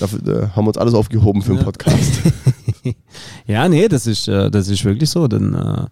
Dafür 0.00 0.18
äh, 0.26 0.48
haben 0.48 0.64
wir 0.64 0.68
uns 0.68 0.78
alles 0.78 0.94
aufgehoben 0.94 1.42
für 1.42 1.52
den 1.52 1.58
Ja. 1.58 1.64
Podcast. 1.64 2.20
Ja, 3.46 3.68
nee, 3.68 3.88
das 3.88 4.06
ist, 4.06 4.28
äh, 4.28 4.50
das 4.50 4.68
ist 4.68 4.84
wirklich 4.84 5.08
so. 5.08 5.26
Denn 5.28 5.54
äh, 5.54 5.86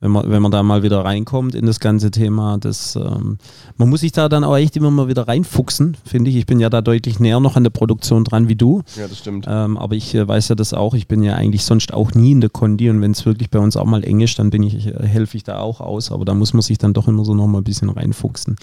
wenn 0.00 0.10
man, 0.10 0.30
wenn 0.30 0.42
man 0.42 0.52
da 0.52 0.62
mal 0.62 0.82
wieder 0.82 1.04
reinkommt 1.04 1.54
in 1.54 1.66
das 1.66 1.80
ganze 1.80 2.10
Thema, 2.10 2.58
das, 2.58 2.94
ähm, 2.96 3.38
man 3.76 3.88
muss 3.88 4.00
sich 4.00 4.12
da 4.12 4.28
dann 4.28 4.44
auch 4.44 4.56
echt 4.56 4.76
immer 4.76 4.90
mal 4.90 5.08
wieder 5.08 5.26
reinfuchsen, 5.26 5.96
finde 6.04 6.30
ich. 6.30 6.36
Ich 6.36 6.46
bin 6.46 6.60
ja 6.60 6.68
da 6.70 6.82
deutlich 6.82 7.18
näher 7.18 7.40
noch 7.40 7.56
an 7.56 7.64
der 7.64 7.70
Produktion 7.70 8.22
dran 8.24 8.48
wie 8.48 8.54
du. 8.56 8.82
ja, 8.96 9.08
das 9.08 9.18
stimmt. 9.18 9.46
Ähm, 9.48 9.76
aber 9.78 9.94
ich 9.96 10.14
äh, 10.14 10.26
weiß 10.28 10.48
ja 10.48 10.54
das 10.54 10.72
auch. 10.74 10.94
Ich 10.94 11.08
bin 11.08 11.22
ja 11.22 11.34
eigentlich 11.34 11.64
sonst 11.64 11.92
auch 11.94 12.12
nie 12.14 12.32
in 12.32 12.40
der 12.40 12.50
Kondi 12.50 12.90
und 12.90 13.00
wenn 13.00 13.12
es 13.12 13.24
wirklich 13.26 13.50
bei 13.50 13.58
uns 13.58 13.76
auch 13.76 13.86
mal 13.86 14.04
eng 14.04 14.20
ist, 14.20 14.38
dann 14.38 14.50
bin 14.50 14.62
ich, 14.62 14.86
helfe 14.86 15.36
ich 15.36 15.44
da 15.44 15.58
auch 15.58 15.80
aus. 15.80 16.12
Aber 16.12 16.24
da 16.24 16.34
muss 16.34 16.52
man 16.52 16.62
sich 16.62 16.78
dann 16.78 16.92
doch 16.92 17.08
immer 17.08 17.24
so 17.24 17.34
noch 17.34 17.46
mal 17.46 17.58
ein 17.58 17.64
bisschen 17.64 17.90
reinfuchsen. 17.90 18.56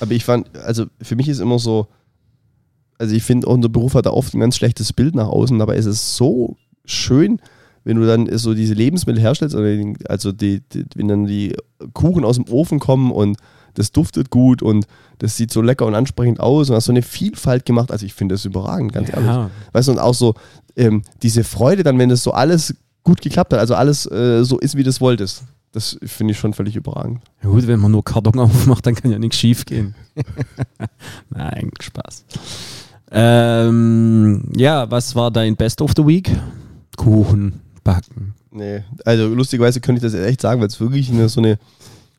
Aber 0.00 0.12
ich 0.12 0.24
fand, 0.24 0.56
also 0.58 0.86
für 1.00 1.16
mich 1.16 1.28
ist 1.28 1.40
immer 1.40 1.58
so, 1.58 1.88
also 2.98 3.14
ich 3.14 3.22
finde, 3.22 3.46
unser 3.48 3.68
Beruf 3.68 3.94
hat 3.94 4.06
da 4.06 4.10
oft 4.10 4.34
ein 4.34 4.40
ganz 4.40 4.56
schlechtes 4.56 4.92
Bild 4.92 5.14
nach 5.14 5.28
außen, 5.28 5.60
ist 5.60 5.86
es 5.86 6.16
so 6.16 6.56
schön, 6.84 7.40
wenn 7.84 7.96
du 7.96 8.06
dann 8.06 8.28
so 8.38 8.54
diese 8.54 8.74
Lebensmittel 8.74 9.20
herstellst, 9.20 9.56
also 10.08 10.32
die, 10.32 10.60
die, 10.72 10.84
wenn 10.94 11.08
dann 11.08 11.26
die 11.26 11.56
Kuchen 11.94 12.24
aus 12.24 12.36
dem 12.36 12.48
Ofen 12.48 12.78
kommen 12.78 13.10
und 13.10 13.38
das 13.74 13.90
duftet 13.90 14.30
gut 14.30 14.62
und 14.62 14.86
das 15.18 15.36
sieht 15.36 15.50
so 15.50 15.62
lecker 15.62 15.86
und 15.86 15.94
ansprechend 15.94 16.40
aus 16.40 16.68
und 16.68 16.76
hast 16.76 16.86
so 16.86 16.92
eine 16.92 17.02
Vielfalt 17.02 17.64
gemacht. 17.64 17.90
Also 17.90 18.04
ich 18.06 18.14
finde 18.14 18.34
das 18.34 18.44
überragend, 18.44 18.92
ganz 18.92 19.08
ehrlich. 19.08 19.26
Ja, 19.26 19.50
Weißt 19.72 19.88
du, 19.88 19.92
und 19.92 19.98
auch 19.98 20.14
so 20.14 20.34
ähm, 20.76 21.02
diese 21.22 21.42
Freude 21.42 21.82
dann, 21.82 21.98
wenn 21.98 22.08
das 22.08 22.22
so 22.22 22.32
alles 22.32 22.74
gut 23.02 23.20
geklappt 23.20 23.52
hat, 23.52 23.60
also 23.60 23.74
alles 23.74 24.06
äh, 24.10 24.44
so 24.44 24.58
ist, 24.58 24.76
wie 24.76 24.82
du 24.82 24.90
es 24.90 25.00
wolltest. 25.00 25.44
Das 25.72 25.98
finde 26.04 26.32
ich 26.32 26.38
schon 26.38 26.52
völlig 26.52 26.76
überragend. 26.76 27.22
Ja 27.42 27.48
gut, 27.48 27.66
wenn 27.66 27.80
man 27.80 27.90
nur 27.90 28.04
Karton 28.04 28.38
aufmacht, 28.38 28.86
dann 28.86 28.94
kann 28.94 29.10
ja 29.10 29.18
nichts 29.18 29.38
schief 29.38 29.64
gehen. 29.64 29.94
Nein, 31.30 31.70
Spaß. 31.80 32.26
Ähm, 33.12 34.42
ja, 34.56 34.90
was 34.90 35.14
war 35.14 35.30
dein 35.30 35.56
Best 35.56 35.80
of 35.82 35.92
the 35.96 36.06
Week? 36.06 36.30
Kuchen 36.96 37.60
backen. 37.84 38.34
Nee, 38.50 38.82
also 39.04 39.28
lustigerweise 39.28 39.80
könnte 39.80 40.04
ich 40.06 40.12
das 40.12 40.20
echt 40.20 40.40
sagen, 40.40 40.60
weil 40.60 40.68
es 40.68 40.80
wirklich 40.80 41.10
eine, 41.10 41.28
so 41.28 41.40
eine 41.40 41.58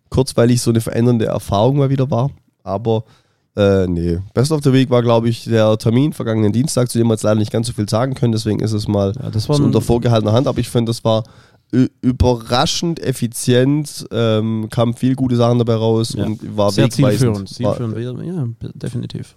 kurzweilig 0.10 0.62
so 0.62 0.72
eine 0.72 0.82
verändernde 0.82 1.26
Erfahrung 1.26 1.78
mal 1.78 1.90
wieder 1.90 2.10
war. 2.10 2.32
Aber 2.64 3.04
äh, 3.56 3.86
nee, 3.88 4.18
Best 4.34 4.52
of 4.52 4.62
the 4.64 4.74
Week 4.74 4.90
war, 4.90 5.02
glaube 5.04 5.30
ich, 5.30 5.46
der 5.46 5.78
Termin 5.78 6.14
vergangenen 6.14 6.52
Dienstag, 6.52 6.90
zu 6.90 6.98
dem 6.98 7.08
wir 7.08 7.14
jetzt 7.14 7.24
leider 7.24 7.40
nicht 7.40 7.52
ganz 7.52 7.68
so 7.68 7.74
viel 7.74 7.88
sagen 7.88 8.14
können. 8.16 8.32
Deswegen 8.32 8.60
ist 8.62 8.74
es 8.74 8.88
mal 8.88 9.14
Ja, 9.22 9.30
das 9.30 9.48
war 9.50 9.58
so 9.58 9.64
unter 9.64 9.82
vorgehaltener 9.82 10.34
Hand. 10.34 10.48
Aber 10.48 10.58
ich 10.60 10.70
finde, 10.70 10.90
das 10.90 11.04
war 11.04 11.24
überraschend 12.02 13.00
effizient, 13.00 14.06
ähm, 14.12 14.68
kamen 14.70 14.94
viel 14.94 15.16
gute 15.16 15.36
Sachen 15.36 15.58
dabei 15.58 15.74
raus 15.76 16.14
Ja. 16.16 16.26
und 16.26 16.56
war 16.56 16.72
Sehr 16.72 16.86
wegweisend. 16.86 17.48
zielführend. 17.50 17.62
War, 17.64 17.78
zielführend 17.78 18.26
ja, 18.28 18.46
b- 18.60 18.70
definitiv. 18.76 19.36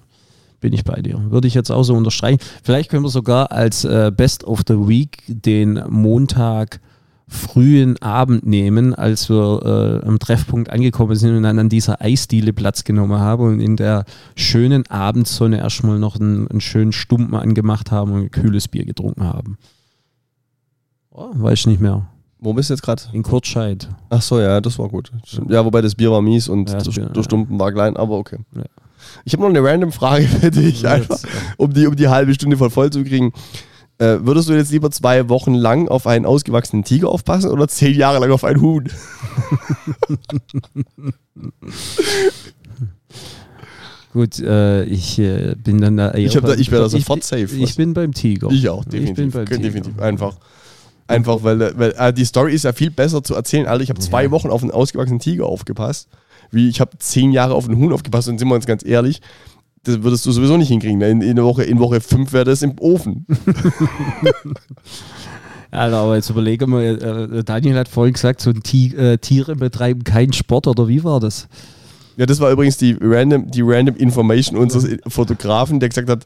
Bin 0.60 0.72
ich 0.72 0.84
bei 0.84 1.00
dir. 1.02 1.20
Würde 1.30 1.46
ich 1.48 1.54
jetzt 1.54 1.70
auch 1.70 1.82
so 1.82 1.94
unterstreichen. 1.94 2.38
Vielleicht 2.62 2.90
können 2.90 3.04
wir 3.04 3.10
sogar 3.10 3.52
als 3.52 3.84
äh, 3.84 4.10
Best 4.14 4.44
of 4.44 4.62
the 4.66 4.74
Week 4.88 5.22
den 5.28 5.82
Montag 5.88 6.80
frühen 7.28 8.00
Abend 8.00 8.46
nehmen, 8.46 8.94
als 8.94 9.28
wir 9.28 10.00
äh, 10.02 10.06
am 10.06 10.18
Treffpunkt 10.20 10.70
angekommen 10.70 11.16
sind 11.16 11.36
und 11.36 11.42
dann 11.42 11.58
an 11.58 11.68
dieser 11.68 12.00
Eisdiele 12.00 12.52
Platz 12.52 12.84
genommen 12.84 13.18
haben 13.18 13.44
und 13.44 13.60
in 13.60 13.76
der 13.76 14.04
schönen 14.36 14.86
Abendsonne 14.88 15.58
erstmal 15.58 15.98
noch 15.98 16.20
einen, 16.20 16.46
einen 16.48 16.60
schönen 16.60 16.92
Stumpen 16.92 17.34
angemacht 17.34 17.90
haben 17.90 18.12
und 18.12 18.20
ein 18.22 18.30
kühles 18.30 18.68
Bier 18.68 18.84
getrunken 18.84 19.24
haben. 19.24 19.58
Oh, 21.10 21.30
weiß 21.32 21.60
ich 21.60 21.66
nicht 21.66 21.80
mehr. 21.80 22.06
wo 22.38 22.52
bist 22.52 22.70
du 22.70 22.74
jetzt 22.74 22.82
gerade? 22.82 23.02
In 23.12 23.24
Kurzscheid. 23.24 23.88
Ach 24.08 24.22
so, 24.22 24.38
ja, 24.38 24.60
das 24.60 24.78
war 24.78 24.88
gut. 24.88 25.10
Ja, 25.48 25.64
wobei 25.64 25.80
das 25.82 25.96
Bier 25.96 26.12
war 26.12 26.22
mies 26.22 26.48
und 26.48 26.70
Ja, 26.70 26.78
der, 26.78 26.90
Bier, 26.92 27.06
der 27.06 27.16
ja. 27.16 27.22
Stumpen 27.24 27.58
war 27.58 27.72
klein, 27.72 27.96
aber 27.96 28.16
okay. 28.18 28.38
Ja. 28.54 28.62
Ich 29.24 29.32
habe 29.32 29.42
noch 29.42 29.48
eine 29.50 29.62
random 29.62 29.92
Frage 29.92 30.26
für 30.26 30.50
dich, 30.50 30.86
einfach, 30.86 31.18
um 31.56 31.72
die, 31.72 31.86
um 31.86 31.96
die 31.96 32.08
halbe 32.08 32.32
Stunde 32.34 32.56
voll 32.56 32.70
voll 32.70 32.90
zu 32.90 33.02
kriegen. 33.04 33.32
Äh, 33.98 34.18
würdest 34.20 34.48
du 34.48 34.52
jetzt 34.52 34.70
lieber 34.72 34.90
zwei 34.90 35.28
Wochen 35.30 35.54
lang 35.54 35.88
auf 35.88 36.06
einen 36.06 36.26
ausgewachsenen 36.26 36.84
Tiger 36.84 37.08
aufpassen 37.08 37.50
oder 37.50 37.66
zehn 37.66 37.94
Jahre 37.96 38.18
lang 38.20 38.30
auf 38.30 38.44
ein 38.44 38.60
Huhn? 38.60 38.84
Gut, 44.12 44.38
äh, 44.38 44.84
ich 44.84 45.18
äh, 45.18 45.54
bin 45.62 45.80
dann 45.80 45.96
da 45.98 46.10
eher 46.12 46.18
Ich, 46.26 46.32
da, 46.34 46.54
ich 46.54 46.70
wäre 46.70 46.82
da 46.82 46.86
ich- 46.86 46.92
sofort 46.92 47.22
safe. 47.24 47.48
Ich 47.56 47.76
bin 47.76 47.92
beim 47.92 48.12
Tiger. 48.14 48.48
ich 48.50 48.68
auch, 48.68 48.84
Ich 48.84 48.90
bin 48.90 49.04
definitiv. 49.06 49.34
beim 49.34 49.46
Tiger. 49.46 49.58
definitiv. 49.58 49.98
Einfach. 49.98 50.36
Einfach, 51.08 51.42
weil, 51.42 51.60
weil 51.78 51.94
äh, 51.96 52.12
die 52.12 52.24
Story 52.24 52.52
ist 52.52 52.64
ja 52.64 52.72
viel 52.72 52.90
besser 52.90 53.22
zu 53.22 53.34
erzählen. 53.34 53.66
Alter, 53.66 53.82
ich 53.82 53.90
habe 53.90 54.00
zwei 54.00 54.24
Ja. 54.24 54.30
Wochen 54.30 54.50
auf 54.50 54.62
einen 54.62 54.72
ausgewachsenen 54.72 55.20
Tiger 55.20 55.46
aufgepasst, 55.46 56.08
wie 56.50 56.68
ich 56.68 56.80
habe 56.80 56.98
zehn 56.98 57.30
Jahre 57.32 57.54
auf 57.54 57.68
einen 57.68 57.78
Huhn 57.78 57.92
aufgepasst 57.92 58.28
und 58.28 58.38
sind 58.38 58.48
wir 58.48 58.54
uns 58.54 58.66
ganz 58.66 58.84
ehrlich, 58.84 59.20
das 59.84 60.02
würdest 60.02 60.26
du 60.26 60.32
sowieso 60.32 60.56
nicht 60.56 60.68
hinkriegen. 60.68 60.98
ne? 60.98 61.10
In, 61.10 61.22
in, 61.22 61.36
Woche, 61.42 61.62
in 61.62 61.78
Woche 61.78 62.00
fünf 62.00 62.32
wäre 62.32 62.44
das 62.44 62.62
im 62.62 62.74
Ofen. 62.80 63.24
Alter, 65.70 65.96
aber 65.98 66.16
jetzt 66.16 66.30
überlege 66.30 66.66
mal, 66.66 66.82
äh, 66.82 67.44
Daniel 67.44 67.76
hat 67.76 67.88
vorhin 67.88 68.14
gesagt, 68.14 68.40
so 68.40 68.52
Ti 68.52 68.94
äh, 68.96 69.18
Tiere 69.18 69.56
betreiben 69.56 70.04
keinen 70.04 70.32
Sport 70.32 70.66
oder 70.66 70.88
wie 70.88 71.04
war 71.04 71.20
das? 71.20 71.48
Ja, 72.16 72.24
das 72.24 72.40
war 72.40 72.50
übrigens 72.50 72.78
die 72.78 72.96
random, 73.00 73.50
die 73.50 73.62
random 73.62 73.96
Information 73.96 74.58
unseres 74.58 74.88
Fotografen, 75.06 75.80
der 75.80 75.90
gesagt 75.90 76.08
hat, 76.08 76.24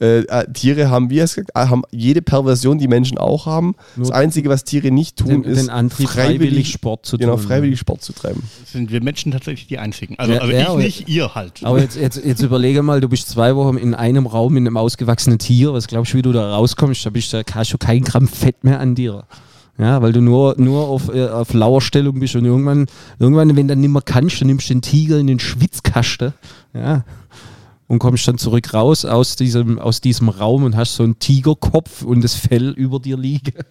äh, 0.00 0.20
äh, 0.20 0.52
Tiere 0.52 0.90
haben, 0.90 1.10
wie 1.10 1.18
er 1.18 1.24
es 1.24 1.34
gesagt, 1.34 1.50
äh, 1.54 1.66
haben 1.68 1.82
jede 1.90 2.22
Perversion, 2.22 2.78
die 2.78 2.86
Menschen 2.88 3.18
auch 3.18 3.46
haben. 3.46 3.74
Nur 3.96 4.06
das 4.06 4.14
Einzige, 4.14 4.48
was 4.48 4.64
Tiere 4.64 4.90
nicht 4.90 5.16
tun, 5.16 5.28
Den, 5.28 5.44
ist 5.44 5.60
den 5.62 5.70
Antrieb, 5.70 6.08
freiwillig 6.08 6.70
Sport 6.70 7.04
zu 7.04 7.18
genau, 7.18 7.34
tun. 7.36 7.42
freiwillig 7.46 7.78
Sport 7.80 8.02
zu 8.02 8.12
treiben. 8.12 8.42
Sind 8.64 8.92
wir 8.92 9.02
Menschen 9.02 9.32
tatsächlich 9.32 9.66
die 9.66 9.78
Einzigen? 9.78 10.14
Also, 10.18 10.32
Ja, 10.34 10.40
also 10.40 10.52
ja, 10.52 10.60
ich 10.60 10.68
aber- 10.68 10.78
nicht, 10.78 11.08
ihr 11.08 11.34
halt. 11.34 11.60
Aber 11.64 11.80
jetzt, 11.80 11.96
jetzt, 11.96 12.24
jetzt 12.24 12.42
überlege 12.42 12.82
mal, 12.82 13.00
du 13.00 13.08
bist 13.08 13.28
zwei 13.28 13.56
Wochen 13.56 13.76
in 13.76 13.94
einem 13.94 14.26
Raum 14.26 14.52
mit 14.54 14.60
einem 14.60 14.76
ausgewachsenen 14.76 15.38
Tier. 15.38 15.72
Was 15.72 15.88
glaubst 15.88 16.12
du, 16.12 16.18
wie 16.18 16.22
du 16.22 16.32
da 16.32 16.48
rauskommst? 16.54 17.04
Da 17.04 17.10
bist 17.10 17.32
du, 17.32 17.42
hast 17.52 17.72
du 17.72 17.78
kein 17.78 18.04
Gramm 18.04 18.28
Fett 18.28 18.62
mehr 18.64 18.78
an 18.80 18.94
dir. 18.94 19.24
Ja, 19.80 20.02
weil 20.02 20.12
du 20.12 20.20
nur, 20.20 20.56
nur 20.58 20.88
auf, 20.88 21.08
äh, 21.14 21.28
auf 21.28 21.54
Lauerstellung 21.54 22.18
bist 22.18 22.34
und 22.34 22.44
irgendwann, 22.44 22.86
irgendwann, 23.20 23.54
wenn 23.54 23.68
du 23.68 23.72
dann 23.74 23.80
nicht 23.80 23.90
mehr 23.92 24.02
kannst, 24.02 24.40
dann 24.40 24.48
nimmst 24.48 24.68
du 24.68 24.74
den 24.74 24.82
Tiger 24.82 25.18
in 25.20 25.28
den 25.28 25.38
Schwitzkasten. 25.38 26.32
Ja. 26.74 27.04
Und 27.88 27.98
kommst 27.98 28.28
dann 28.28 28.38
zurück 28.38 28.74
raus 28.74 29.04
aus 29.04 29.34
diesem, 29.36 29.78
aus 29.78 30.00
diesem 30.00 30.28
Raum 30.28 30.64
und 30.64 30.76
hast 30.76 30.94
so 30.94 31.02
einen 31.02 31.18
Tigerkopf 31.18 32.02
und 32.02 32.22
das 32.22 32.34
Fell 32.34 32.70
über 32.70 33.00
dir 33.00 33.16
liegen. 33.16 33.54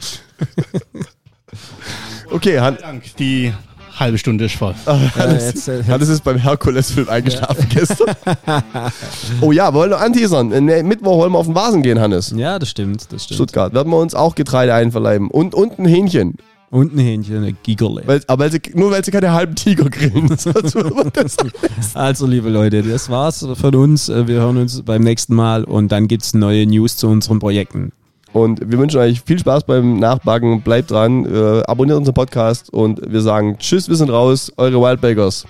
Okay, 2.29 2.59
Han 2.59 2.77
Dank, 2.77 3.15
die 3.17 3.53
halbe 3.99 4.17
Stunde 4.17 4.45
ist 4.45 4.55
voll. 4.55 4.75
Hannes, 4.85 5.45
jetzt, 5.45 5.67
äh, 5.67 5.83
Hannes 5.87 6.09
ist 6.09 6.23
beim 6.23 6.37
Herkules-Film 6.37 7.09
eingeschlafen 7.09 7.67
gestern. 7.69 8.15
oh 9.41 9.51
ja, 9.51 9.73
wollen 9.73 9.91
wir 9.91 9.99
anteasern. 9.99 10.51
Äh, 10.51 10.83
Mittwoch 10.83 11.17
wollen 11.17 11.31
wir 11.31 11.39
auf 11.39 11.45
den 11.45 11.55
Vasen 11.55 11.83
gehen, 11.83 11.99
Hannes. 11.99 12.33
Ja, 12.35 12.59
das 12.59 12.69
stimmt, 12.69 13.11
das 13.11 13.23
stimmt. 13.23 13.35
Stuttgart. 13.35 13.73
Werden 13.73 13.91
wir 13.91 13.97
uns 13.97 14.13
auch 14.13 14.35
Getreide 14.35 14.73
einverleiben. 14.73 15.29
Und, 15.29 15.55
und 15.55 15.79
ein 15.79 15.85
Hähnchen. 15.85 16.35
Und 16.69 16.93
ein 16.93 16.99
Hähnchen, 16.99 17.37
eine 17.37 17.53
Gigerle. 17.53 18.03
Weil, 18.05 18.21
aber 18.27 18.43
weil 18.43 18.51
sie, 18.51 18.61
nur 18.73 18.91
weil 18.91 19.03
sie 19.03 19.11
keine 19.11 19.31
halben 19.31 19.55
Tiger 19.55 19.89
grillen. 19.89 20.29
also, 21.93 22.27
liebe 22.27 22.49
Leute, 22.49 22.83
das 22.83 23.09
war's 23.09 23.47
von 23.53 23.75
uns. 23.75 24.09
Wir 24.09 24.41
hören 24.41 24.57
uns 24.57 24.81
beim 24.81 25.01
nächsten 25.01 25.33
Mal 25.33 25.63
und 25.63 25.91
dann 25.91 26.07
gibt's 26.07 26.33
neue 26.33 26.65
News 26.65 26.97
zu 26.97 27.07
unseren 27.07 27.39
Projekten. 27.39 27.93
Und 28.33 28.59
wir 28.69 28.77
wünschen 28.77 28.99
euch 28.99 29.21
viel 29.21 29.39
Spaß 29.39 29.63
beim 29.63 29.97
Nachbacken. 29.97 30.61
Bleibt 30.61 30.91
dran, 30.91 31.25
äh, 31.25 31.63
abonniert 31.65 31.97
unseren 31.97 32.15
Podcast 32.15 32.71
und 32.73 32.99
wir 33.09 33.21
sagen 33.21 33.57
Tschüss, 33.57 33.87
wir 33.87 33.95
sind 33.95 34.09
raus, 34.09 34.51
eure 34.57 34.81
Wildbakers. 34.81 35.45